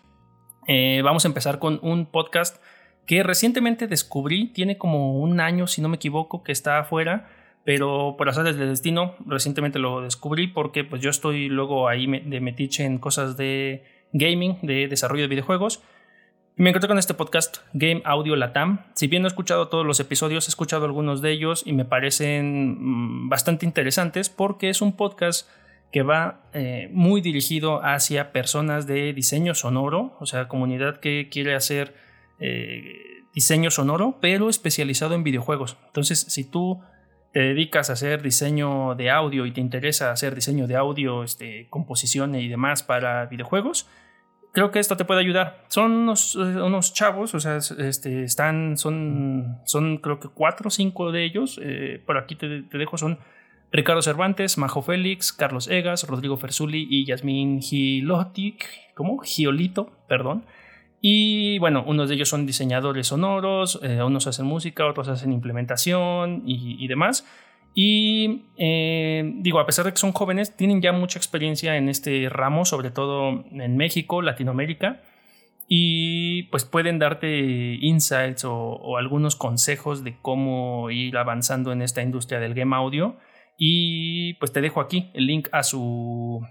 eh, 0.67 1.01
vamos 1.03 1.25
a 1.25 1.27
empezar 1.27 1.59
con 1.59 1.79
un 1.83 2.05
podcast 2.05 2.61
que 3.05 3.23
recientemente 3.23 3.87
descubrí, 3.87 4.47
tiene 4.53 4.77
como 4.77 5.19
un 5.19 5.39
año, 5.39 5.67
si 5.67 5.81
no 5.81 5.89
me 5.89 5.97
equivoco, 5.97 6.43
que 6.43 6.51
está 6.51 6.79
afuera, 6.79 7.29
pero 7.63 8.15
por 8.17 8.29
azares 8.29 8.57
del 8.57 8.69
destino, 8.69 9.15
recientemente 9.25 9.79
lo 9.79 10.01
descubrí 10.01 10.47
porque 10.47 10.83
pues 10.83 11.01
yo 11.01 11.09
estoy 11.09 11.47
luego 11.47 11.87
ahí 11.87 12.07
de 12.07 12.41
metiche 12.41 12.85
en 12.85 12.97
cosas 12.97 13.37
de 13.37 13.83
gaming, 14.13 14.57
de 14.61 14.87
desarrollo 14.87 15.23
de 15.23 15.27
videojuegos 15.27 15.83
me 16.61 16.69
encontré 16.69 16.87
con 16.87 16.99
este 16.99 17.15
podcast, 17.15 17.57
Game 17.73 18.03
Audio 18.05 18.35
Latam. 18.35 18.85
Si 18.93 19.07
bien 19.07 19.23
no 19.23 19.27
he 19.27 19.29
escuchado 19.31 19.67
todos 19.67 19.83
los 19.83 19.99
episodios, 19.99 20.47
he 20.47 20.49
escuchado 20.51 20.85
algunos 20.85 21.19
de 21.23 21.31
ellos 21.31 21.63
y 21.65 21.73
me 21.73 21.85
parecen 21.85 22.77
mm, 22.79 23.29
bastante 23.29 23.65
interesantes 23.65 24.29
porque 24.29 24.69
es 24.69 24.83
un 24.83 24.95
podcast 24.95 25.49
que 25.91 26.03
va 26.03 26.41
eh, 26.53 26.87
muy 26.93 27.19
dirigido 27.21 27.83
hacia 27.83 28.31
personas 28.31 28.85
de 28.85 29.11
diseño 29.11 29.55
sonoro, 29.55 30.15
o 30.19 30.27
sea, 30.27 30.47
comunidad 30.47 30.99
que 30.99 31.29
quiere 31.31 31.55
hacer 31.55 31.95
eh, 32.39 33.23
diseño 33.33 33.71
sonoro, 33.71 34.19
pero 34.21 34.47
especializado 34.47 35.15
en 35.15 35.23
videojuegos. 35.23 35.77
Entonces, 35.87 36.19
si 36.19 36.43
tú 36.43 36.79
te 37.33 37.39
dedicas 37.39 37.89
a 37.89 37.93
hacer 37.93 38.21
diseño 38.21 38.93
de 38.93 39.09
audio 39.09 39.47
y 39.47 39.51
te 39.51 39.61
interesa 39.61 40.11
hacer 40.11 40.35
diseño 40.35 40.67
de 40.67 40.75
audio, 40.75 41.23
este, 41.23 41.65
composición 41.71 42.35
y 42.35 42.47
demás 42.49 42.83
para 42.83 43.25
videojuegos, 43.25 43.87
creo 44.51 44.71
que 44.71 44.79
esto 44.79 44.97
te 44.97 45.05
puede 45.05 45.21
ayudar. 45.21 45.63
Son 45.67 45.91
unos, 45.91 46.35
eh, 46.35 46.93
chavos, 46.93 47.33
o 47.33 47.39
sea, 47.39 47.57
este, 47.57 48.23
están, 48.23 48.77
son, 48.77 49.59
son 49.65 49.97
creo 49.97 50.19
que 50.19 50.29
cuatro 50.29 50.67
o 50.67 50.71
cinco 50.71 51.11
de 51.11 51.25
ellos. 51.25 51.59
Eh, 51.61 52.01
por 52.05 52.17
aquí 52.17 52.35
te, 52.35 52.63
dejo, 52.71 52.97
son 52.97 53.19
Ricardo 53.71 54.01
Cervantes, 54.01 54.57
Majo 54.57 54.81
Félix, 54.81 55.31
Carlos 55.33 55.67
Egas, 55.67 56.07
Rodrigo 56.07 56.37
Fersuli 56.37 56.87
y 56.89 57.05
Yasmín 57.05 57.61
Giloti, 57.61 58.57
¿cómo? 58.95 59.19
Giolito, 59.19 59.91
perdón. 60.07 60.45
Y 61.03 61.57
bueno, 61.57 61.83
unos 61.87 62.09
de 62.09 62.15
ellos 62.15 62.29
son 62.29 62.45
diseñadores 62.45 63.07
sonoros, 63.07 63.79
eh, 63.81 64.03
unos 64.03 64.27
hacen 64.27 64.45
música, 64.45 64.85
otros 64.85 65.07
hacen 65.07 65.33
implementación 65.33 66.43
y, 66.45 66.83
y 66.83 66.87
demás. 66.87 67.25
Y 67.73 68.47
eh, 68.57 69.31
digo, 69.35 69.59
a 69.59 69.65
pesar 69.65 69.85
de 69.85 69.91
que 69.91 69.97
son 69.97 70.11
jóvenes, 70.11 70.55
tienen 70.55 70.81
ya 70.81 70.91
mucha 70.91 71.17
experiencia 71.17 71.77
en 71.77 71.87
este 71.87 72.27
ramo, 72.29 72.65
sobre 72.65 72.91
todo 72.91 73.45
en 73.51 73.77
México, 73.77 74.21
Latinoamérica, 74.21 75.01
y 75.67 76.43
pues 76.43 76.65
pueden 76.65 76.99
darte 76.99 77.77
insights 77.79 78.43
o, 78.43 78.97
algunos 78.97 79.37
consejos 79.37 80.03
de 80.03 80.17
cómo 80.21 80.89
ir 80.91 81.15
avanzando 81.15 81.71
en 81.71 81.81
esta 81.81 82.01
industria 82.01 82.41
del 82.41 82.53
game 82.53 82.75
audio. 82.75 83.15
Y 83.57 84.33
pues 84.33 84.51
te 84.51 84.59
dejo 84.59 84.81
aquí 84.81 85.09
el 85.13 85.27
link 85.27 85.47
a 85.53 85.63
su, 85.63 86.45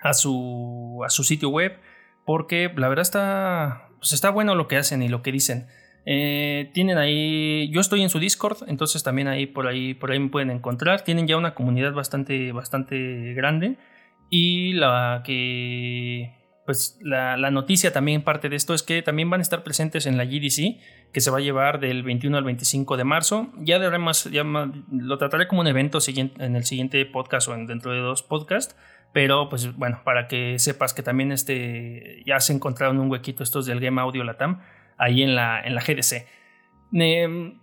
a 0.00 0.14
su, 0.14 1.02
a 1.04 1.10
su 1.10 1.24
sitio 1.24 1.50
web, 1.50 1.78
porque 2.24 2.72
la 2.74 2.88
verdad 2.88 3.02
está, 3.02 3.88
pues 3.98 4.14
está 4.14 4.30
bueno 4.30 4.54
lo 4.54 4.66
que 4.66 4.76
hacen 4.78 5.02
y 5.02 5.08
lo 5.08 5.20
que 5.20 5.32
dicen. 5.32 5.66
Eh, 6.10 6.70
tienen 6.72 6.96
ahí, 6.96 7.68
yo 7.70 7.82
estoy 7.82 8.00
en 8.00 8.08
su 8.08 8.18
Discord, 8.18 8.66
entonces 8.66 9.02
también 9.02 9.28
ahí 9.28 9.44
por 9.44 9.66
ahí 9.66 9.92
por 9.92 10.10
ahí 10.10 10.18
me 10.18 10.30
pueden 10.30 10.50
encontrar. 10.50 11.02
Tienen 11.02 11.26
ya 11.26 11.36
una 11.36 11.52
comunidad 11.52 11.92
bastante 11.92 12.50
bastante 12.52 13.34
grande 13.34 13.76
y 14.30 14.72
la 14.72 15.22
que 15.22 16.32
pues 16.64 16.98
la, 17.02 17.36
noticia 17.50 17.92
también 17.92 18.22
parte 18.22 18.48
de 18.48 18.56
esto 18.56 18.72
es 18.72 18.82
que 18.82 19.02
también 19.02 19.28
van 19.28 19.40
a 19.40 19.42
estar 19.42 19.62
presentes 19.62 20.06
en 20.06 20.16
la 20.16 20.24
GDC 20.24 21.12
que 21.12 21.20
se 21.20 21.30
va 21.30 21.38
a 21.38 21.40
llevar 21.42 21.78
del 21.78 22.02
21 22.02 22.38
al 22.38 22.44
25 22.44 22.96
de 22.96 23.04
marzo. 23.04 23.52
Ya 23.58 23.78
más, 23.98 24.24
ya 24.30 24.44
lo 24.44 25.18
trataré 25.18 25.46
como 25.46 25.60
un 25.60 25.66
evento 25.66 25.98
en 26.06 26.56
el 26.56 26.64
siguiente 26.64 27.04
podcast 27.04 27.48
o 27.48 27.56
dentro 27.66 27.92
de 27.92 28.00
dos 28.00 28.22
podcasts. 28.22 28.76
Pero 29.12 29.50
pues 29.50 29.76
bueno, 29.76 30.00
para 30.04 30.26
que 30.26 30.58
sepas 30.58 30.94
que 30.94 31.02
también 31.02 31.32
este, 31.32 32.22
ya 32.24 32.40
se 32.40 32.54
encontraron 32.54 32.98
un 32.98 33.10
huequito 33.10 33.42
estos 33.42 33.66
del 33.66 33.80
Game 33.80 34.00
Audio 34.00 34.24
Latam 34.24 34.60
ahí 34.98 35.22
en 35.22 35.34
la, 35.34 35.60
en 35.60 35.74
la 35.74 35.80
GDC. 35.80 36.26
Em, 36.92 37.58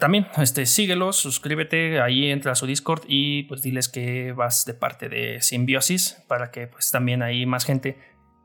también 0.00 0.26
este, 0.38 0.66
síguelos, 0.66 1.16
suscríbete, 1.16 2.00
ahí 2.00 2.30
entra 2.30 2.52
a 2.52 2.54
su 2.54 2.66
Discord 2.66 3.02
y 3.06 3.44
pues 3.44 3.62
diles 3.62 3.88
que 3.88 4.32
vas 4.32 4.64
de 4.64 4.74
parte 4.74 5.08
de 5.08 5.42
Simbiosis 5.42 6.22
para 6.28 6.50
que 6.50 6.66
pues 6.66 6.90
también 6.90 7.22
ahí 7.22 7.44
más 7.44 7.64
gente 7.64 7.98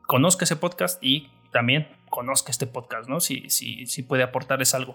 conozca 0.06 0.44
ese 0.44 0.56
podcast 0.56 1.02
y 1.02 1.30
también 1.52 1.88
conozca 2.10 2.50
este 2.50 2.66
podcast, 2.66 3.08
¿no? 3.08 3.20
Si, 3.20 3.48
si, 3.48 3.86
si 3.86 4.02
puede 4.02 4.22
aportarles 4.22 4.74
algo. 4.74 4.94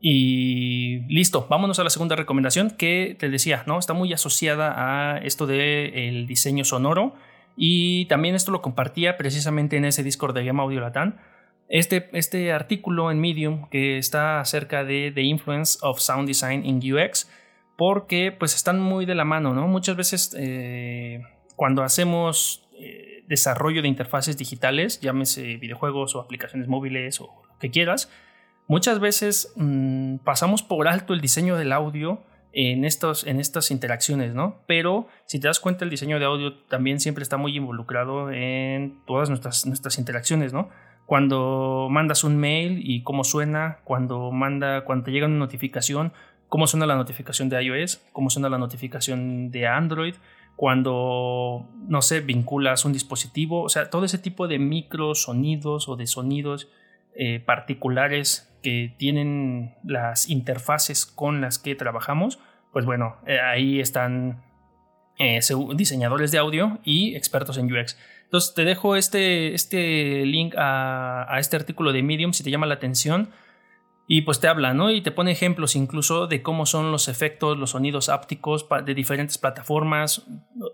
Y 0.00 1.00
listo, 1.08 1.46
vámonos 1.48 1.78
a 1.78 1.84
la 1.84 1.88
segunda 1.88 2.14
recomendación 2.14 2.70
que 2.70 3.16
te 3.18 3.30
decía, 3.30 3.62
¿no? 3.66 3.78
Está 3.78 3.94
muy 3.94 4.12
asociada 4.12 4.74
a 4.76 5.18
esto 5.18 5.46
del 5.46 5.94
el 5.94 6.26
diseño 6.26 6.64
sonoro 6.64 7.14
y 7.56 8.04
también 8.06 8.34
esto 8.34 8.52
lo 8.52 8.60
compartía 8.60 9.16
precisamente 9.16 9.78
en 9.78 9.86
ese 9.86 10.02
Discord 10.02 10.34
de 10.34 10.44
Game 10.44 10.60
Audio 10.60 10.80
Latam 10.80 11.16
este, 11.68 12.08
este 12.12 12.52
artículo 12.52 13.10
en 13.10 13.20
Medium 13.20 13.68
que 13.68 13.98
está 13.98 14.40
acerca 14.40 14.84
de 14.84 15.12
The 15.14 15.22
Influence 15.22 15.78
of 15.82 16.00
Sound 16.00 16.28
Design 16.28 16.64
in 16.64 16.80
UX, 16.92 17.30
porque 17.76 18.32
pues 18.32 18.54
están 18.54 18.80
muy 18.80 19.06
de 19.06 19.14
la 19.14 19.24
mano, 19.24 19.54
¿no? 19.54 19.66
Muchas 19.66 19.96
veces 19.96 20.34
eh, 20.38 21.22
cuando 21.56 21.82
hacemos 21.82 22.68
eh, 22.78 23.24
desarrollo 23.26 23.82
de 23.82 23.88
interfaces 23.88 24.36
digitales, 24.36 25.00
llámese 25.00 25.56
videojuegos 25.56 26.14
o 26.14 26.20
aplicaciones 26.20 26.68
móviles 26.68 27.20
o 27.20 27.44
lo 27.48 27.58
que 27.58 27.70
quieras, 27.70 28.10
muchas 28.66 29.00
veces 29.00 29.52
mm, 29.56 30.16
pasamos 30.18 30.62
por 30.62 30.88
alto 30.88 31.14
el 31.14 31.20
diseño 31.20 31.56
del 31.56 31.72
audio 31.72 32.22
en, 32.52 32.84
estos, 32.84 33.26
en 33.26 33.40
estas 33.40 33.70
interacciones, 33.70 34.34
¿no? 34.34 34.62
Pero 34.66 35.08
si 35.26 35.40
te 35.40 35.48
das 35.48 35.58
cuenta, 35.58 35.84
el 35.84 35.90
diseño 35.90 36.18
de 36.18 36.24
audio 36.24 36.54
también 36.54 37.00
siempre 37.00 37.22
está 37.22 37.36
muy 37.36 37.56
involucrado 37.56 38.30
en 38.30 39.00
todas 39.06 39.28
nuestras, 39.28 39.66
nuestras 39.66 39.98
interacciones, 39.98 40.52
¿no? 40.52 40.70
Cuando 41.06 41.88
mandas 41.90 42.24
un 42.24 42.38
mail 42.38 42.80
y 42.82 43.02
cómo 43.02 43.24
suena, 43.24 43.78
cuando 43.84 44.30
manda, 44.30 44.84
cuando 44.84 45.04
te 45.04 45.10
llega 45.10 45.26
una 45.26 45.38
notificación, 45.38 46.12
cómo 46.48 46.66
suena 46.66 46.86
la 46.86 46.96
notificación 46.96 47.48
de 47.48 47.62
iOS, 47.62 48.02
cómo 48.12 48.30
suena 48.30 48.48
la 48.48 48.58
notificación 48.58 49.50
de 49.50 49.66
Android, 49.66 50.14
cuando, 50.56 51.68
no 51.88 52.00
sé, 52.00 52.20
vinculas 52.20 52.84
un 52.84 52.92
dispositivo, 52.92 53.62
o 53.62 53.68
sea, 53.68 53.90
todo 53.90 54.04
ese 54.04 54.18
tipo 54.18 54.46
de 54.46 54.58
micro 54.58 55.14
sonidos 55.14 55.88
o 55.88 55.96
de 55.96 56.06
sonidos 56.06 56.68
eh, 57.16 57.40
particulares 57.40 58.56
que 58.62 58.94
tienen 58.96 59.74
las 59.84 60.28
interfaces 60.28 61.06
con 61.06 61.40
las 61.40 61.58
que 61.58 61.74
trabajamos, 61.74 62.38
pues 62.72 62.84
bueno, 62.86 63.16
eh, 63.26 63.40
ahí 63.40 63.80
están 63.80 64.42
eh, 65.18 65.40
diseñadores 65.76 66.32
de 66.32 66.38
audio 66.38 66.78
y 66.82 67.14
expertos 67.14 67.58
en 67.58 67.72
UX. 67.72 67.98
Entonces 68.24 68.54
te 68.54 68.64
dejo 68.64 68.96
este, 68.96 69.54
este 69.54 70.24
link 70.26 70.54
a, 70.56 71.36
este 71.38 71.56
artículo 71.56 71.92
de 71.92 72.02
Medium 72.02 72.32
si 72.32 72.42
te 72.42 72.50
llama 72.50 72.66
la 72.66 72.74
atención. 72.74 73.30
Y 74.06 74.22
pues 74.22 74.38
te 74.38 74.48
habla, 74.48 74.74
¿no? 74.74 74.90
Y 74.90 75.00
te 75.00 75.12
pone 75.12 75.30
ejemplos 75.30 75.76
incluso 75.76 76.26
de 76.26 76.42
cómo 76.42 76.66
son 76.66 76.92
los 76.92 77.08
efectos, 77.08 77.56
los 77.56 77.70
sonidos 77.70 78.10
ápticos 78.10 78.66
de 78.84 78.94
diferentes 78.94 79.38
plataformas. 79.38 80.26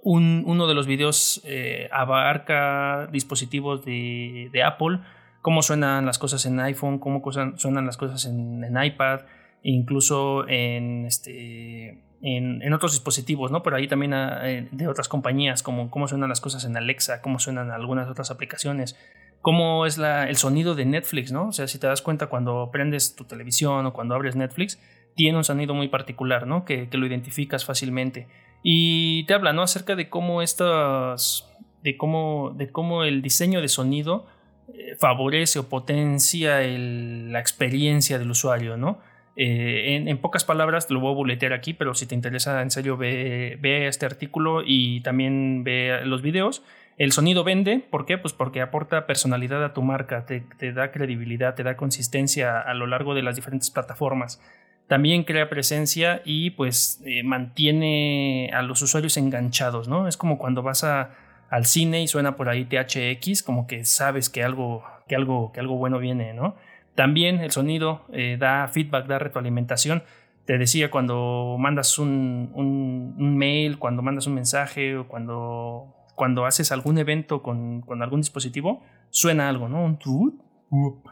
uno 0.02 0.66
de 0.66 0.74
los 0.74 0.86
videos 0.88 1.40
eh, 1.44 1.88
abarca 1.92 3.08
dispositivos 3.12 3.84
de, 3.84 4.62
Apple, 4.64 4.98
cómo 5.42 5.62
suenan 5.62 6.06
las 6.06 6.18
cosas 6.18 6.44
en 6.46 6.58
iPhone, 6.58 6.98
cómo 6.98 7.22
suenan 7.56 7.86
las 7.86 7.96
cosas 7.96 8.24
en, 8.24 8.76
iPad, 8.82 9.20
incluso 9.62 10.48
en 10.48 11.06
este 11.06 12.09
en, 12.22 12.72
otros 12.72 12.92
dispositivos, 12.92 13.50
¿no? 13.50 13.62
Pero 13.62 13.76
ahí 13.76 13.88
también 13.88 14.14
ah, 14.14 14.40
eh, 14.48 14.68
de 14.70 14.88
otras 14.88 15.08
compañías, 15.08 15.62
como 15.62 15.90
cómo 15.90 16.08
suenan 16.08 16.28
las 16.28 16.40
cosas 16.40 16.64
en 16.64 16.76
Alexa, 16.76 17.22
cómo 17.22 17.38
suenan 17.38 17.70
algunas 17.70 18.08
otras 18.08 18.30
aplicaciones, 18.30 18.96
cómo 19.40 19.86
es 19.86 19.98
la, 19.98 20.28
el 20.28 20.36
sonido 20.36 20.74
de 20.74 20.84
Netflix, 20.84 21.32
¿no? 21.32 21.48
O 21.48 21.52
sea, 21.52 21.66
si 21.66 21.78
te 21.78 21.86
das 21.86 22.02
cuenta 22.02 22.26
cuando 22.26 22.70
prendes 22.72 23.14
tu 23.14 23.24
televisión 23.24 23.86
o 23.86 23.92
cuando 23.92 24.14
abres 24.14 24.36
Netflix, 24.36 24.78
tiene 25.14 25.38
un 25.38 25.44
sonido 25.44 25.74
muy 25.74 25.88
particular, 25.88 26.46
¿no? 26.46 26.64
Que, 26.64 26.88
lo 26.92 27.06
identificas 27.06 27.64
fácilmente. 27.64 28.28
Y 28.62 29.24
te 29.24 29.34
habla, 29.34 29.52
¿no? 29.52 29.62
Acerca 29.62 29.96
de 29.96 30.10
cómo 30.10 30.42
estas, 30.42 31.48
de 31.82 31.96
cómo, 31.96 32.52
de 32.56 32.70
cómo 32.70 33.04
el 33.04 33.22
diseño 33.22 33.62
de 33.62 33.68
sonido 33.68 34.26
eh, 34.68 34.94
favorece 34.98 35.58
o 35.58 35.68
potencia 35.68 36.60
la 36.60 37.40
experiencia 37.40 38.18
del 38.18 38.30
usuario, 38.30 38.76
¿no? 38.76 38.98
Eh, 39.36 40.02
en, 40.06 40.18
pocas 40.18 40.44
palabras, 40.44 40.86
te 40.86 40.94
lo 40.94 41.00
voy 41.00 41.12
a 41.12 41.14
buletear 41.14 41.52
aquí, 41.52 41.72
pero 41.72 41.94
si 41.94 42.06
te 42.06 42.14
interesa 42.14 42.62
en 42.62 42.70
serio, 42.70 42.96
ve, 42.96 43.58
este 43.86 44.06
artículo 44.06 44.62
y 44.64 45.00
también 45.00 45.64
ve 45.64 46.00
los 46.04 46.22
videos. 46.22 46.62
El 46.98 47.12
sonido 47.12 47.44
vende, 47.44 47.78
¿por 47.78 48.04
qué? 48.04 48.18
Pues 48.18 48.34
porque 48.34 48.60
aporta 48.60 49.06
personalidad 49.06 49.64
a 49.64 49.72
tu 49.72 49.82
marca, 49.82 50.26
te, 50.26 50.72
da 50.72 50.90
credibilidad, 50.90 51.54
te 51.54 51.62
da 51.62 51.76
consistencia 51.76 52.60
a 52.60 52.74
lo 52.74 52.86
largo 52.86 53.14
de 53.14 53.22
las 53.22 53.36
diferentes 53.36 53.70
plataformas. 53.70 54.40
también 54.86 55.22
crea 55.22 55.48
presencia 55.48 56.20
y 56.24 56.50
pues 56.50 57.00
eh, 57.06 57.22
mantiene 57.22 58.50
a 58.52 58.62
los 58.62 58.82
usuarios 58.82 59.16
enganchados, 59.16 59.86
¿no? 59.86 60.08
Es 60.08 60.16
como 60.16 60.36
cuando 60.36 60.62
vas 60.62 60.82
a, 60.82 61.12
al 61.48 61.64
cine 61.66 62.02
y 62.02 62.08
suena 62.08 62.36
por 62.36 62.48
ahí 62.48 62.64
THX, 62.64 63.44
como 63.44 63.68
que 63.68 63.84
sabes 63.84 64.28
que 64.28 64.42
algo, 64.42 64.84
que 65.08 65.14
algo, 65.14 65.52
que 65.52 65.60
algo 65.60 65.76
bueno 65.76 66.00
viene, 66.00 66.34
¿no? 66.34 66.56
También 66.94 67.40
el 67.40 67.50
sonido 67.50 68.04
eh, 68.12 68.36
da 68.38 68.68
feedback, 68.68 69.06
da 69.06 69.18
retroalimentación. 69.18 70.02
Te 70.44 70.58
decía 70.58 70.90
cuando 70.90 71.56
mandas 71.58 71.98
un, 71.98 72.50
un, 72.54 73.36
mail, 73.36 73.78
cuando 73.78 74.02
mandas 74.02 74.26
un 74.26 74.34
mensaje 74.34 74.96
o 74.96 75.06
cuando, 75.06 75.94
cuando 76.14 76.46
haces 76.46 76.72
algún 76.72 76.98
evento 76.98 77.42
con, 77.42 77.82
con 77.82 78.02
algún 78.02 78.20
dispositivo, 78.20 78.82
suena 79.10 79.48
algo, 79.48 79.68
¿no? 79.68 79.84
Un 79.84 79.98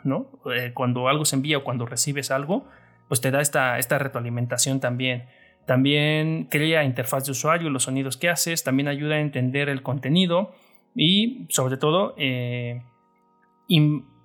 ¿no? 0.04 0.40
Eh, 0.54 0.72
cuando 0.74 1.08
algo 1.08 1.24
se 1.24 1.36
envía 1.36 1.58
o 1.58 1.64
cuando 1.64 1.86
recibes 1.86 2.30
algo, 2.30 2.66
pues 3.08 3.20
te 3.20 3.30
da 3.30 3.40
esta, 3.40 3.78
esta 3.78 3.98
retroalimentación 3.98 4.80
también. 4.80 5.26
También 5.66 6.48
crea 6.50 6.84
interfaz 6.84 7.26
de 7.26 7.32
usuario, 7.32 7.68
los 7.70 7.84
sonidos 7.84 8.16
que 8.16 8.28
haces, 8.28 8.64
también 8.64 8.88
ayuda 8.88 9.16
a 9.16 9.20
entender 9.20 9.68
el 9.68 9.82
contenido 9.82 10.52
y 10.94 11.46
sobre 11.50 11.76
todo 11.76 12.14
eh, 12.16 12.82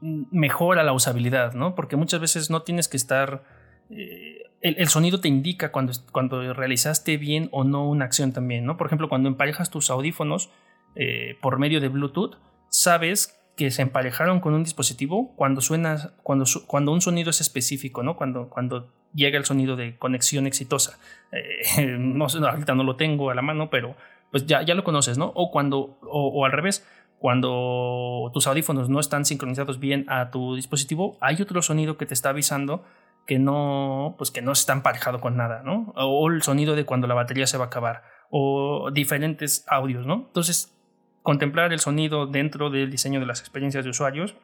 mejora 0.03 0.83
la 0.83 0.93
usabilidad, 0.93 1.53
¿no? 1.53 1.75
Porque 1.75 1.95
muchas 1.95 2.19
veces 2.19 2.49
no 2.49 2.63
tienes 2.63 2.87
que 2.87 2.97
estar... 2.97 3.43
Eh, 3.89 4.43
el, 4.61 4.87
sonido 4.87 5.19
te 5.19 5.27
indica 5.27 5.71
cuando, 5.71 5.93
cuando 6.11 6.53
realizaste 6.53 7.17
bien 7.17 7.49
o 7.51 7.63
no 7.63 7.87
una 7.87 8.05
acción 8.05 8.31
también, 8.31 8.65
¿no? 8.65 8.77
Por 8.77 8.87
ejemplo, 8.87 9.09
cuando 9.09 9.29
emparejas 9.29 9.69
tus 9.69 9.89
audífonos 9.89 10.49
eh, 10.95 11.37
por 11.41 11.59
medio 11.59 11.81
de 11.81 11.89
Bluetooth, 11.89 12.37
sabes 12.69 13.39
que 13.55 13.71
se 13.71 13.81
emparejaron 13.81 14.39
con 14.39 14.53
un 14.53 14.63
dispositivo 14.63 15.33
cuando 15.35 15.61
suena, 15.61 16.13
cuando, 16.23 16.45
cuando 16.65 16.91
un 16.91 17.01
sonido 17.01 17.29
es 17.29 17.41
específico, 17.41 18.03
¿no? 18.03 18.15
Cuando, 18.15 18.49
cuando 18.49 18.91
llega 19.13 19.37
el 19.37 19.45
sonido 19.45 19.75
de 19.75 19.97
conexión 19.97 20.47
exitosa. 20.47 20.97
Eh, 21.31 21.97
no 21.99 22.25
ahorita 22.25 22.73
no 22.73 22.83
lo 22.83 22.95
tengo 22.95 23.29
a 23.29 23.35
la 23.35 23.41
mano, 23.41 23.69
pero 23.69 23.95
pues 24.31 24.47
ya, 24.47 24.63
ya 24.63 24.73
lo 24.73 24.83
conoces, 24.83 25.19
¿no? 25.19 25.31
O 25.35 25.51
cuando, 25.51 25.99
o, 26.01 26.43
al 26.43 26.51
revés, 26.51 26.87
cuando 27.23 28.29
tus 28.33 28.47
audífonos 28.47 28.89
no 28.89 28.99
están 28.99 29.23
sincronizados 29.23 29.79
bien 29.79 30.03
a 30.09 30.29
tu 30.29 30.55
dispositivo, 30.55 31.17
hay 31.21 31.41
otro 31.41 31.61
sonido 31.61 31.95
que 31.95 32.05
te 32.05 32.13
está 32.13 32.31
avisando 32.31 32.83
que 33.25 33.39
no, 33.39 34.15
pues 34.17 34.29
que 34.29 34.41
no 34.41 34.51
está 34.51 34.73
emparejado 34.73 35.21
con 35.21 35.37
nada, 35.37 35.63
¿no? 35.63 35.93
O 35.95 36.29
el 36.29 36.41
sonido 36.41 36.75
de 36.75 36.83
cuando 36.83 37.07
la 37.07 37.13
batería 37.13 37.47
se 37.47 37.57
va 37.57 37.63
a 37.63 37.67
acabar, 37.67 38.03
o 38.29 38.91
diferentes 38.91 39.63
audios, 39.69 40.05
¿no? 40.05 40.25
Entonces, 40.27 40.77
contemplar 41.21 41.71
el 41.71 41.79
sonido 41.79 42.27
dentro 42.27 42.69
del 42.69 42.91
diseño 42.91 43.21
de 43.21 43.25
las 43.25 43.39
experiencias 43.39 43.85
de 43.85 43.91
usuarios 43.91 44.35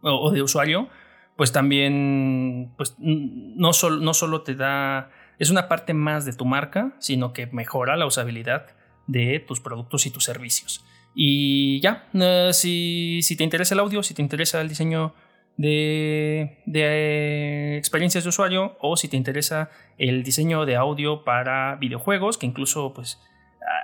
o, 0.00 0.30
de 0.30 0.42
usuario, 0.42 0.86
pues 1.36 1.50
también 1.50 2.72
pues, 2.76 2.94
no, 3.00 3.70
no 4.00 4.14
solo 4.14 4.42
te 4.42 4.54
da, 4.54 5.10
es 5.40 5.50
una 5.50 5.66
parte 5.66 5.92
más 5.92 6.24
de 6.24 6.34
tu 6.34 6.44
marca, 6.44 6.94
sino 7.00 7.32
que 7.32 7.48
mejora 7.48 7.96
la 7.96 8.06
usabilidad 8.06 8.76
de 9.08 9.40
tus 9.40 9.58
productos 9.58 10.06
y 10.06 10.12
tus 10.12 10.22
servicios. 10.22 10.84
Y 11.14 11.80
ya, 11.80 12.08
eh, 12.14 12.50
si, 12.52 13.20
si, 13.22 13.36
te 13.36 13.44
interesa 13.44 13.74
el 13.74 13.80
audio, 13.80 14.02
si 14.02 14.14
te 14.14 14.22
interesa 14.22 14.60
el 14.60 14.68
diseño 14.68 15.14
de, 15.56 16.62
de 16.66 16.80
eh, 16.82 17.76
experiencias 17.76 18.24
de 18.24 18.30
usuario 18.30 18.76
o 18.80 18.96
si 18.96 19.08
te 19.08 19.16
interesa 19.16 19.70
el 19.98 20.22
diseño 20.22 20.64
de 20.64 20.76
audio 20.76 21.24
para 21.24 21.76
videojuegos, 21.76 22.38
que 22.38 22.46
incluso 22.46 22.94
pues 22.94 23.18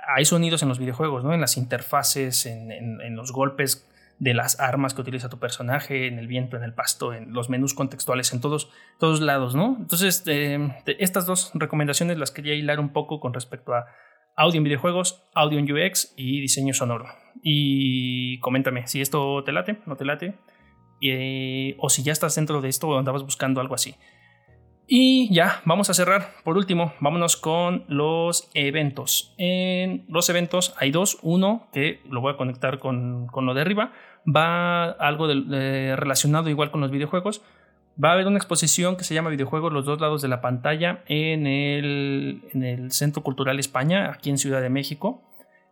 hay 0.07 0.25
sonidos 0.25 0.63
en 0.63 0.69
los 0.69 0.79
videojuegos, 0.79 1.23
¿no? 1.23 1.33
En 1.33 1.41
las 1.41 1.57
interfaces, 1.57 2.45
en, 2.45 3.15
los 3.15 3.31
golpes 3.31 3.87
de 4.19 4.33
las 4.33 4.59
armas 4.59 4.93
que 4.93 5.01
utiliza 5.01 5.29
tu 5.29 5.37
personaje, 5.37 6.07
en 6.07 6.17
el 6.17 6.27
viento, 6.27 6.57
en 6.57 6.63
el 6.63 6.73
pasto, 6.73 7.13
en 7.13 7.33
los 7.33 7.49
menús 7.49 7.73
contextuales, 7.75 8.33
en 8.33 8.41
todos, 8.41 8.71
todos 8.97 9.21
lados, 9.21 9.53
¿no? 9.53 9.77
Entonces, 9.79 10.23
eh, 10.25 10.57
estas 10.97 11.25
dos 11.25 11.51
recomendaciones 11.53 12.17
las 12.17 12.31
quería 12.31 12.55
hilar 12.55 12.79
un 12.79 12.89
poco 12.89 13.19
con 13.19 13.33
respecto 13.33 13.75
a 13.75 13.85
audio 14.37 14.59
en 14.59 14.63
videojuegos, 14.63 15.23
audio 15.33 15.59
en 15.59 15.69
UX 15.69 16.13
y 16.15 16.39
diseño 16.39 16.73
sonoro. 16.73 17.07
Y 17.41 18.39
coméntame 18.39 18.87
si 18.87 19.01
esto 19.01 19.43
te 19.43 19.51
late, 19.51 19.79
no 19.87 19.95
te 19.97 20.05
late, 20.05 20.35
eh, 21.01 21.75
o 21.79 21.89
si 21.89 22.03
ya 22.03 22.13
estás 22.13 22.35
dentro 22.35 22.61
de 22.61 22.69
esto 22.69 22.87
o 22.87 22.97
andabas 22.97 23.23
buscando 23.23 23.59
algo 23.59 23.75
así. 23.75 23.95
Y 24.87 25.33
ya, 25.33 25.61
vamos 25.65 25.89
a 25.89 25.93
cerrar. 25.93 26.35
Por 26.45 26.55
último, 26.55 26.93
vámonos 27.01 27.35
con 27.35 27.83
los 27.89 28.49
eventos. 28.53 29.33
En 29.37 30.05
los 30.07 30.29
eventos 30.29 30.73
hay 30.77 30.91
dos. 30.91 31.17
Uno, 31.23 31.67
que 31.73 31.99
lo 32.09 32.21
voy 32.21 32.33
a 32.33 32.37
conectar 32.37 32.79
con, 32.79 33.27
lo 33.35 33.53
de 33.53 33.61
arriba, 33.61 33.91
va 34.25 34.91
algo 34.91 35.27
relacionado 35.27 36.49
igual 36.49 36.71
con 36.71 36.79
los 36.79 36.91
videojuegos. 36.91 37.41
Va 38.03 38.09
a 38.09 38.13
haber 38.13 38.27
una 38.27 38.37
exposición 38.37 38.95
que 38.95 39.03
se 39.03 39.13
llama 39.13 39.29
Videojuegos 39.29 39.73
los 39.73 39.85
dos 39.85 39.99
lados 39.99 40.21
de 40.21 40.27
la 40.27 40.41
pantalla 40.41 41.03
en 41.07 41.47
el, 41.47 42.43
en 42.53 42.63
el 42.63 42.91
Centro 42.91 43.23
Cultural 43.23 43.59
España, 43.59 44.11
aquí 44.11 44.29
en 44.29 44.37
Ciudad 44.37 44.61
de 44.61 44.69
México. 44.69 45.21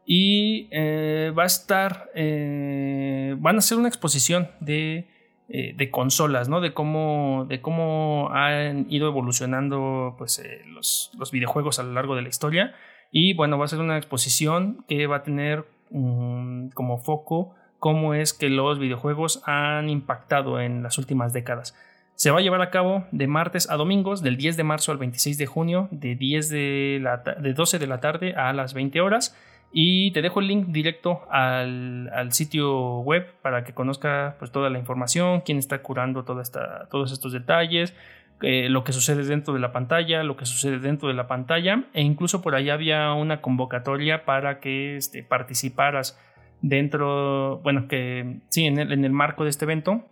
Y 0.05 0.67
eh, 0.71 1.31
va 1.37 1.43
a 1.43 1.47
estar, 1.47 2.09
eh, 2.15 3.35
van 3.39 3.55
a 3.55 3.59
hacer 3.59 3.77
una 3.77 3.87
exposición 3.87 4.49
de 4.59 5.07
eh, 5.47 5.75
de 5.77 5.91
consolas, 5.91 6.49
¿no? 6.49 6.59
De 6.59 6.73
cómo, 6.73 7.45
de 7.47 7.61
cómo 7.61 8.29
han 8.31 8.87
ido 8.89 9.07
evolucionando 9.07 10.15
pues, 10.17 10.41
los, 10.65 11.11
videojuegos 11.31 11.77
a 11.77 11.83
lo 11.83 11.93
largo 11.93 12.15
de 12.15 12.23
la 12.23 12.29
historia. 12.29 12.73
Y 13.11 13.35
bueno, 13.35 13.59
va 13.59 13.65
a 13.65 13.67
ser 13.67 13.79
una 13.79 13.97
exposición 13.97 14.83
que 14.87 15.05
va 15.05 15.17
a 15.17 15.23
tener 15.23 15.67
mm, 15.91 16.69
como 16.69 16.97
foco 16.97 17.53
cómo 17.77 18.15
es 18.15 18.33
que 18.33 18.49
los 18.49 18.79
videojuegos 18.79 19.43
han 19.45 19.87
impactado 19.87 20.59
en 20.59 20.81
las 20.81 20.97
últimas 20.97 21.31
décadas. 21.31 21.75
Se 22.15 22.31
va 22.31 22.39
a 22.39 22.41
llevar 22.41 22.61
a 22.61 22.69
cabo 22.69 23.05
de 23.11 23.27
martes 23.27 23.69
a 23.69 23.75
domingos, 23.75 24.23
del 24.23 24.37
10 24.37 24.55
de 24.55 24.63
marzo 24.63 24.93
al 24.93 24.97
26 24.97 25.37
de 25.37 25.45
junio, 25.47 25.89
de, 25.91 26.15
10 26.15 26.49
de, 26.49 26.99
la, 27.01 27.17
de 27.17 27.53
12 27.53 27.77
de 27.77 27.87
la 27.87 27.99
tarde 27.99 28.33
a 28.35 28.53
las 28.53 28.73
20 28.73 29.01
horas. 29.01 29.37
Y 29.73 30.11
te 30.11 30.21
dejo 30.21 30.39
el 30.39 30.47
link 30.47 30.67
directo 30.67 31.23
al, 31.29 32.29
sitio 32.31 32.99
web 32.99 33.33
para 33.41 33.65
que 33.65 33.73
conozca 33.73 34.37
pues, 34.39 34.49
toda 34.51 34.69
la 34.69 34.79
información, 34.79 35.41
quién 35.41 35.57
está 35.57 35.81
curando 35.81 36.23
toda 36.23 36.41
esta, 36.41 36.87
todos 36.89 37.11
estos 37.11 37.33
detalles, 37.33 37.93
eh, 38.41 38.69
lo 38.69 38.85
que 38.85 38.93
sucede 38.93 39.25
dentro 39.25 39.53
de 39.53 39.59
la 39.59 39.73
pantalla, 39.73 40.23
lo 40.23 40.37
que 40.37 40.45
sucede 40.45 40.79
dentro 40.79 41.09
de 41.09 41.15
la 41.15 41.27
pantalla. 41.27 41.83
E 41.91 42.01
incluso 42.01 42.41
por 42.41 42.55
ahí 42.55 42.69
había 42.69 43.11
una 43.11 43.41
convocatoria 43.41 44.23
para 44.23 44.61
que 44.61 44.95
este, 44.95 45.21
participaras 45.21 46.17
dentro, 46.61 47.59
bueno, 47.61 47.89
que 47.89 48.39
sí, 48.47 48.65
en 48.65 48.79
el, 48.79 48.93
en 48.93 49.03
el 49.03 49.11
marco 49.11 49.43
de 49.43 49.49
este 49.49 49.65
evento 49.65 50.05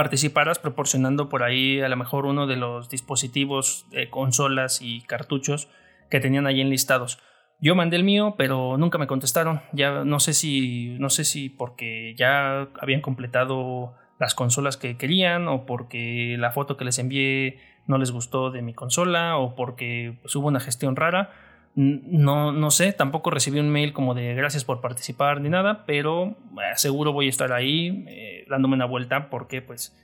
participaras 0.00 0.58
proporcionando 0.58 1.28
por 1.28 1.42
ahí 1.42 1.82
a 1.82 1.88
lo 1.90 1.94
mejor 1.94 2.24
uno 2.24 2.46
de 2.46 2.56
los 2.56 2.88
dispositivos, 2.88 3.84
eh, 3.92 4.08
consolas 4.08 4.80
y 4.80 5.02
cartuchos 5.02 5.68
que 6.08 6.20
tenían 6.20 6.46
ahí 6.46 6.62
enlistados. 6.62 7.18
Yo 7.60 7.74
mandé 7.74 7.96
el 7.96 8.04
mío, 8.04 8.34
pero 8.38 8.78
nunca 8.78 8.96
me 8.96 9.06
contestaron. 9.06 9.60
Ya 9.72 10.02
no 10.06 10.18
sé 10.18 10.32
si, 10.32 10.96
no 10.98 11.10
sé 11.10 11.24
si 11.24 11.50
porque 11.50 12.14
ya 12.16 12.68
habían 12.80 13.02
completado 13.02 13.92
las 14.18 14.34
consolas 14.34 14.78
que 14.78 14.96
querían 14.96 15.48
o 15.48 15.66
porque 15.66 16.36
la 16.38 16.50
foto 16.50 16.78
que 16.78 16.86
les 16.86 16.98
envié 16.98 17.58
no 17.86 17.98
les 17.98 18.10
gustó 18.10 18.50
de 18.50 18.62
mi 18.62 18.72
consola 18.72 19.36
o 19.36 19.54
porque 19.54 20.16
pues, 20.22 20.34
hubo 20.34 20.48
una 20.48 20.60
gestión 20.60 20.96
rara. 20.96 21.30
No, 21.74 22.52
no 22.52 22.70
sé, 22.70 22.92
tampoco 22.92 23.30
recibí 23.30 23.60
un 23.60 23.70
mail 23.70 23.92
como 23.92 24.14
de 24.14 24.34
gracias 24.34 24.64
por 24.64 24.80
participar 24.80 25.40
ni 25.40 25.48
nada, 25.48 25.84
pero 25.86 26.26
eh, 26.26 26.72
seguro 26.74 27.12
voy 27.12 27.26
a 27.26 27.30
estar 27.30 27.52
ahí 27.52 28.04
eh, 28.08 28.44
dándome 28.48 28.74
una 28.74 28.86
vuelta 28.86 29.30
porque 29.30 29.62
pues 29.62 29.96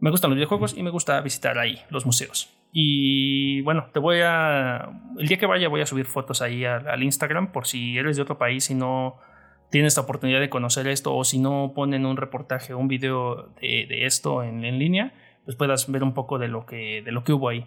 me 0.00 0.10
gustan 0.10 0.30
los 0.30 0.36
videojuegos 0.36 0.76
y 0.76 0.82
me 0.82 0.90
gusta 0.90 1.20
visitar 1.20 1.58
ahí 1.58 1.80
los 1.90 2.06
museos. 2.06 2.54
Y 2.72 3.62
bueno, 3.62 3.88
te 3.92 3.98
voy 3.98 4.20
a. 4.22 4.90
El 5.18 5.26
día 5.26 5.38
que 5.38 5.46
vaya, 5.46 5.68
voy 5.68 5.80
a 5.80 5.86
subir 5.86 6.06
fotos 6.06 6.42
ahí 6.42 6.64
al, 6.64 7.02
Instagram 7.02 7.52
por 7.52 7.66
si 7.66 7.96
eres 7.96 8.16
de 8.16 8.22
otro 8.22 8.38
país 8.38 8.70
y 8.70 8.74
no 8.74 9.16
tienes 9.70 9.96
la 9.96 10.02
oportunidad 10.02 10.40
de 10.40 10.50
conocer 10.50 10.86
esto 10.88 11.14
o 11.14 11.24
si 11.24 11.38
no 11.38 11.72
ponen 11.74 12.06
un 12.06 12.16
reportaje 12.16 12.74
o 12.74 12.78
un 12.78 12.88
video 12.88 13.50
de, 13.60 14.06
esto 14.06 14.42
en, 14.42 14.78
línea, 14.78 15.12
pues 15.44 15.56
puedas 15.56 15.90
ver 15.90 16.02
un 16.02 16.14
poco 16.14 16.38
de 16.38 16.48
lo 16.48 16.66
que, 16.66 17.02
de 17.02 17.12
lo 17.12 17.24
que 17.24 17.32
hubo 17.32 17.48
ahí. 17.48 17.66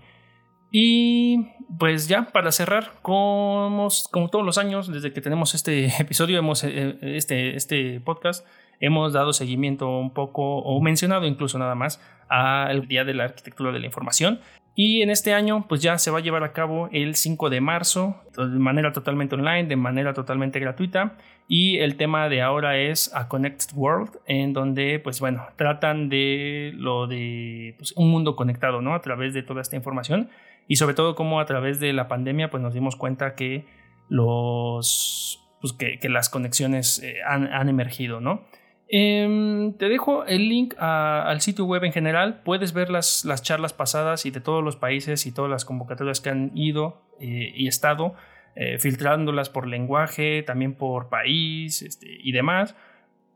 Y 0.72 1.50
pues 1.78 2.08
ya 2.08 2.28
para 2.32 2.52
cerrar, 2.52 2.94
como, 3.02 3.90
como 4.10 4.30
todos 4.30 4.46
los 4.46 4.58
años, 4.58 4.92
desde 4.92 5.12
que 5.12 5.22
tenemos 5.22 5.54
este 5.54 5.88
episodio, 6.00 6.40
hemos, 6.40 6.64
eh, 6.64 6.98
este, 7.02 7.56
este 7.56 8.00
podcast, 8.00 8.48
hemos 8.80 9.14
dado 9.14 9.34
seguimiento 9.34 9.90
un 9.90 10.14
poco, 10.14 10.60
o 10.60 10.82
mencionado 10.82 11.26
incluso 11.26 11.60
nada 11.60 11.76
más, 11.76 12.02
al 12.30 12.88
Día 12.88 13.04
de 13.04 13.14
la 13.14 13.26
Arquitectura 13.26 13.72
de 13.72 13.80
la 13.80 13.86
Información. 13.86 14.40
Y 14.74 15.02
en 15.02 15.10
este 15.10 15.34
año, 15.34 15.66
pues 15.68 15.82
ya 15.82 15.98
se 15.98 16.12
va 16.12 16.20
a 16.20 16.22
llevar 16.22 16.44
a 16.46 16.54
cabo 16.54 16.88
el 16.94 17.16
5 17.16 17.50
de 17.50 17.60
marzo, 17.60 18.16
de 18.38 18.46
manera 18.46 18.94
totalmente 18.94 19.36
online, 19.36 19.66
de 19.66 19.76
manera 19.76 20.14
totalmente 20.14 20.60
gratuita. 20.62 21.18
Y 21.48 21.80
el 21.80 21.98
tema 21.98 22.30
de 22.30 22.42
ahora 22.42 22.78
es 22.78 23.14
A 23.14 23.28
Connected 23.28 23.76
World, 23.76 24.20
en 24.26 24.54
donde, 24.54 25.00
pues 25.00 25.20
bueno, 25.20 25.46
tratan 25.58 26.08
de 26.08 26.72
lo 26.76 27.08
de 27.08 27.76
pues, 27.78 27.92
un 27.98 28.10
mundo 28.10 28.38
conectado, 28.38 28.82
¿no? 28.82 28.96
A 28.96 29.02
través 29.02 29.34
de 29.34 29.44
toda 29.44 29.62
esta 29.62 29.76
información. 29.76 30.30
Y 30.72 30.78
sobre 30.78 30.96
todo, 30.96 31.16
como 31.16 31.42
a 31.42 31.46
través 31.46 31.82
de 31.82 31.92
la 31.92 32.08
pandemia, 32.08 32.50
pues 32.50 32.64
nos 32.64 32.74
dimos 32.74 32.96
cuenta 32.96 33.36
que 33.36 33.66
los. 34.08 35.46
Pues 35.60 35.74
que, 35.74 36.00
las 36.08 36.30
conexiones 36.30 37.04
eh, 37.04 37.16
han, 37.28 37.52
han 37.52 37.68
emergido, 37.68 38.22
¿no? 38.22 38.46
Em, 38.88 39.74
te 39.74 39.90
dejo 39.90 40.24
el 40.24 40.48
link 40.48 40.76
al 40.80 41.42
sitio 41.42 41.66
web 41.66 41.84
en 41.84 41.92
general. 41.92 42.42
Puedes 42.46 42.72
ver 42.72 42.90
las, 42.90 43.26
las, 43.26 43.44
charlas 43.44 43.74
pasadas 43.74 44.26
y 44.26 44.32
de 44.32 44.40
todos 44.40 44.64
los 44.64 44.78
países 44.78 45.26
y 45.26 45.34
todas 45.34 45.52
las 45.52 45.66
convocatorias 45.66 46.22
que 46.22 46.30
han 46.30 46.52
ido 46.56 47.02
eh, 47.20 47.52
y 47.54 47.68
estado, 47.68 48.16
eh, 48.56 48.80
filtrándolas 48.80 49.50
por 49.50 49.68
lenguaje, 49.68 50.42
también 50.42 50.76
por 50.76 51.10
país 51.10 51.82
este, 51.82 52.08
y 52.10 52.32
demás. 52.32 52.78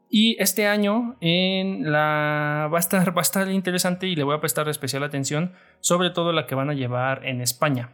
Y 0.10 0.38
este 0.40 0.68
año 0.68 1.18
en 1.20 1.92
la, 1.92 2.70
va, 2.72 2.78
a 2.78 2.80
estar, 2.80 3.18
va 3.18 3.52
interesante 3.52 4.08
y 4.08 4.16
le 4.16 4.24
voy 4.24 4.36
a 4.36 4.40
prestar 4.40 4.70
especial 4.70 5.04
atención, 5.04 5.54
sobre 5.80 6.10
todo 6.10 6.32
la 6.32 6.46
que 6.46 6.56
van 6.56 6.70
a 6.70 6.74
llevar 6.74 7.26
en 7.26 7.42
España. 7.42 7.92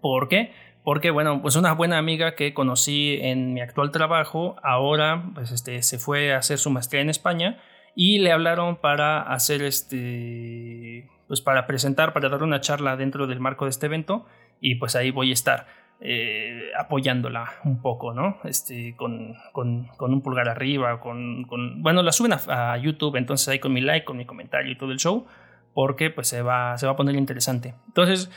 ¿Por 0.00 0.28
qué? 0.28 0.52
Porque, 0.82 1.10
bueno, 1.10 1.42
pues 1.42 1.56
una 1.56 1.72
buena 1.72 1.98
amiga 1.98 2.34
que 2.34 2.54
conocí 2.54 3.18
en 3.20 3.52
mi 3.52 3.60
actual 3.60 3.90
trabajo, 3.90 4.56
ahora 4.62 5.30
pues 5.34 5.50
este, 5.50 5.82
se 5.82 5.98
fue 5.98 6.32
a 6.32 6.38
hacer 6.38 6.58
su 6.58 6.70
maestría 6.70 7.02
en 7.02 7.10
España 7.10 7.58
y 7.94 8.18
le 8.18 8.32
hablaron 8.32 8.76
para 8.76 9.20
hacer 9.22 9.62
este, 9.62 11.08
pues 11.26 11.40
para 11.40 11.66
presentar, 11.66 12.12
para 12.12 12.28
dar 12.28 12.42
una 12.42 12.60
charla 12.60 12.96
dentro 12.96 13.26
del 13.26 13.40
marco 13.40 13.64
de 13.64 13.70
este 13.70 13.86
evento 13.86 14.26
y 14.60 14.76
pues 14.76 14.96
ahí 14.96 15.10
voy 15.10 15.30
a 15.30 15.34
estar. 15.34 15.66
Eh, 16.02 16.70
apoyándola 16.78 17.60
un 17.64 17.82
poco, 17.82 18.14
¿no? 18.14 18.38
Este, 18.44 18.96
con, 18.96 19.34
con, 19.52 19.84
con 19.98 20.14
un 20.14 20.22
pulgar 20.22 20.48
arriba, 20.48 20.98
con, 20.98 21.44
con, 21.44 21.82
bueno, 21.82 22.02
la 22.02 22.10
suben 22.10 22.32
a, 22.32 22.78
YouTube, 22.78 23.16
entonces 23.16 23.46
ahí 23.48 23.58
con 23.58 23.74
mi 23.74 23.82
like, 23.82 24.06
con 24.06 24.16
mi 24.16 24.24
comentario 24.24 24.72
y 24.72 24.78
todo 24.78 24.92
el 24.92 24.98
show, 24.98 25.26
porque 25.74 26.08
pues 26.08 26.26
se 26.26 26.40
va, 26.40 26.78
se 26.78 26.86
va 26.86 26.92
a 26.92 26.96
poner 26.96 27.16
interesante. 27.16 27.74
Entonces, 27.88 28.30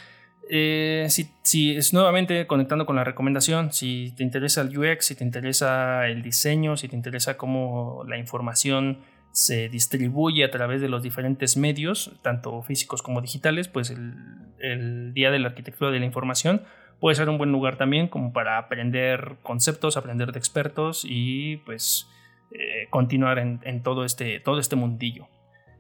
eh, 0.50 1.06
si, 1.08 1.30
si, 1.42 1.78
es 1.78 1.94
nuevamente 1.94 2.48
conectando 2.48 2.86
con 2.86 2.98
la 2.98 3.06
recomendación, 3.06 3.72
si 3.72 4.14
te 4.18 4.24
interesa 4.24 4.60
el 4.60 4.78
UX, 4.78 5.06
si 5.06 5.16
te 5.16 5.24
interesa 5.24 6.10
el 6.10 6.22
diseño, 6.22 6.76
si 6.76 6.90
te 6.90 6.98
interesa 6.98 7.38
cómo 7.38 8.04
la 8.06 8.18
información 8.18 9.00
se 9.32 9.70
distribuye 9.70 10.44
a 10.44 10.52
través 10.52 10.82
de 10.82 10.90
los 10.90 11.02
diferentes 11.02 11.56
medios, 11.56 12.12
tanto 12.24 12.62
físicos 12.62 13.02
como 13.02 13.22
digitales, 13.22 13.70
pues 13.70 13.90
el, 13.90 14.16
el 14.60 15.14
Día 15.14 15.32
de 15.32 15.40
la 15.40 15.48
Arquitectura 15.48 15.92
de 15.92 16.00
la 16.00 16.06
Información 16.06 16.64
puede 17.04 17.18
ser 17.18 17.28
un 17.28 17.38
buen 17.38 17.52
lugar 17.52 17.76
también 17.76 18.08
como 18.08 18.32
para 18.32 18.58
aprender 18.58 19.36
conceptos, 19.44 19.98
aprender 19.98 20.32
de 20.32 20.40
expertos 20.40 21.04
y 21.06 21.58
pues 21.58 22.10
eh, 22.52 22.88
continuar 22.92 23.40
en, 23.40 23.60
en, 23.64 23.84
todo, 23.84 24.06
este, 24.06 24.40
todo 24.40 24.58
este 24.58 24.78
mundillo. 24.78 25.28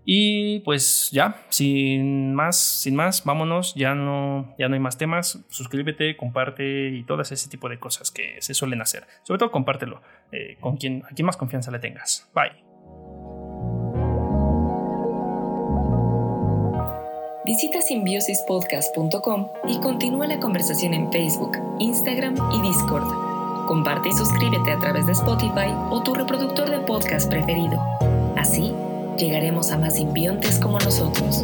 Y 0.03 0.59
pues 0.65 1.11
ya, 1.13 1.45
sin 1.47 2.35
más, 2.35 2.57
sin 2.57 2.97
más, 2.97 3.23
vámonos, 3.23 3.73
ya 3.73 3.95
no, 3.95 4.53
ya 4.59 4.67
no 4.67 4.73
hay 4.73 4.81
más 4.81 4.97
temas, 4.97 5.45
suscríbete, 5.47 6.17
comparte 6.17 6.89
y 6.89 7.03
todas 7.05 7.31
ese 7.31 7.49
tipo 7.49 7.69
de 7.69 7.79
cosas 7.79 8.11
que 8.11 8.35
se 8.41 8.53
suelen 8.53 8.81
hacer. 8.81 9.07
Sobre 9.23 9.39
todo 9.39 9.49
compártelo 9.49 10.01
eh, 10.33 10.57
con 10.59 10.75
quien, 10.75 11.03
a 11.09 11.15
quien 11.15 11.25
más 11.25 11.37
confianza 11.37 11.71
le 11.71 11.79
tengas. 11.79 12.29
Bye. 12.35 12.72
Visita 17.45 17.81
simbiosispodcast.com 17.81 19.49
y 19.67 19.77
continúa 19.81 20.27
la 20.27 20.39
conversación 20.39 20.93
en 20.93 21.11
Facebook, 21.11 21.57
Instagram 21.79 22.35
y 22.53 22.61
Discord. 22.61 23.03
Comparte 23.67 24.09
y 24.09 24.13
suscríbete 24.13 24.71
a 24.71 24.79
través 24.79 25.07
de 25.07 25.11
Spotify 25.11 25.67
o 25.89 26.01
tu 26.01 26.13
reproductor 26.13 26.69
de 26.69 26.79
podcast 26.79 27.29
preferido. 27.29 27.77
Así, 28.37 28.73
llegaremos 29.17 29.71
a 29.71 29.77
más 29.77 29.95
simbiontes 29.95 30.57
como 30.57 30.79
nosotros. 30.79 31.43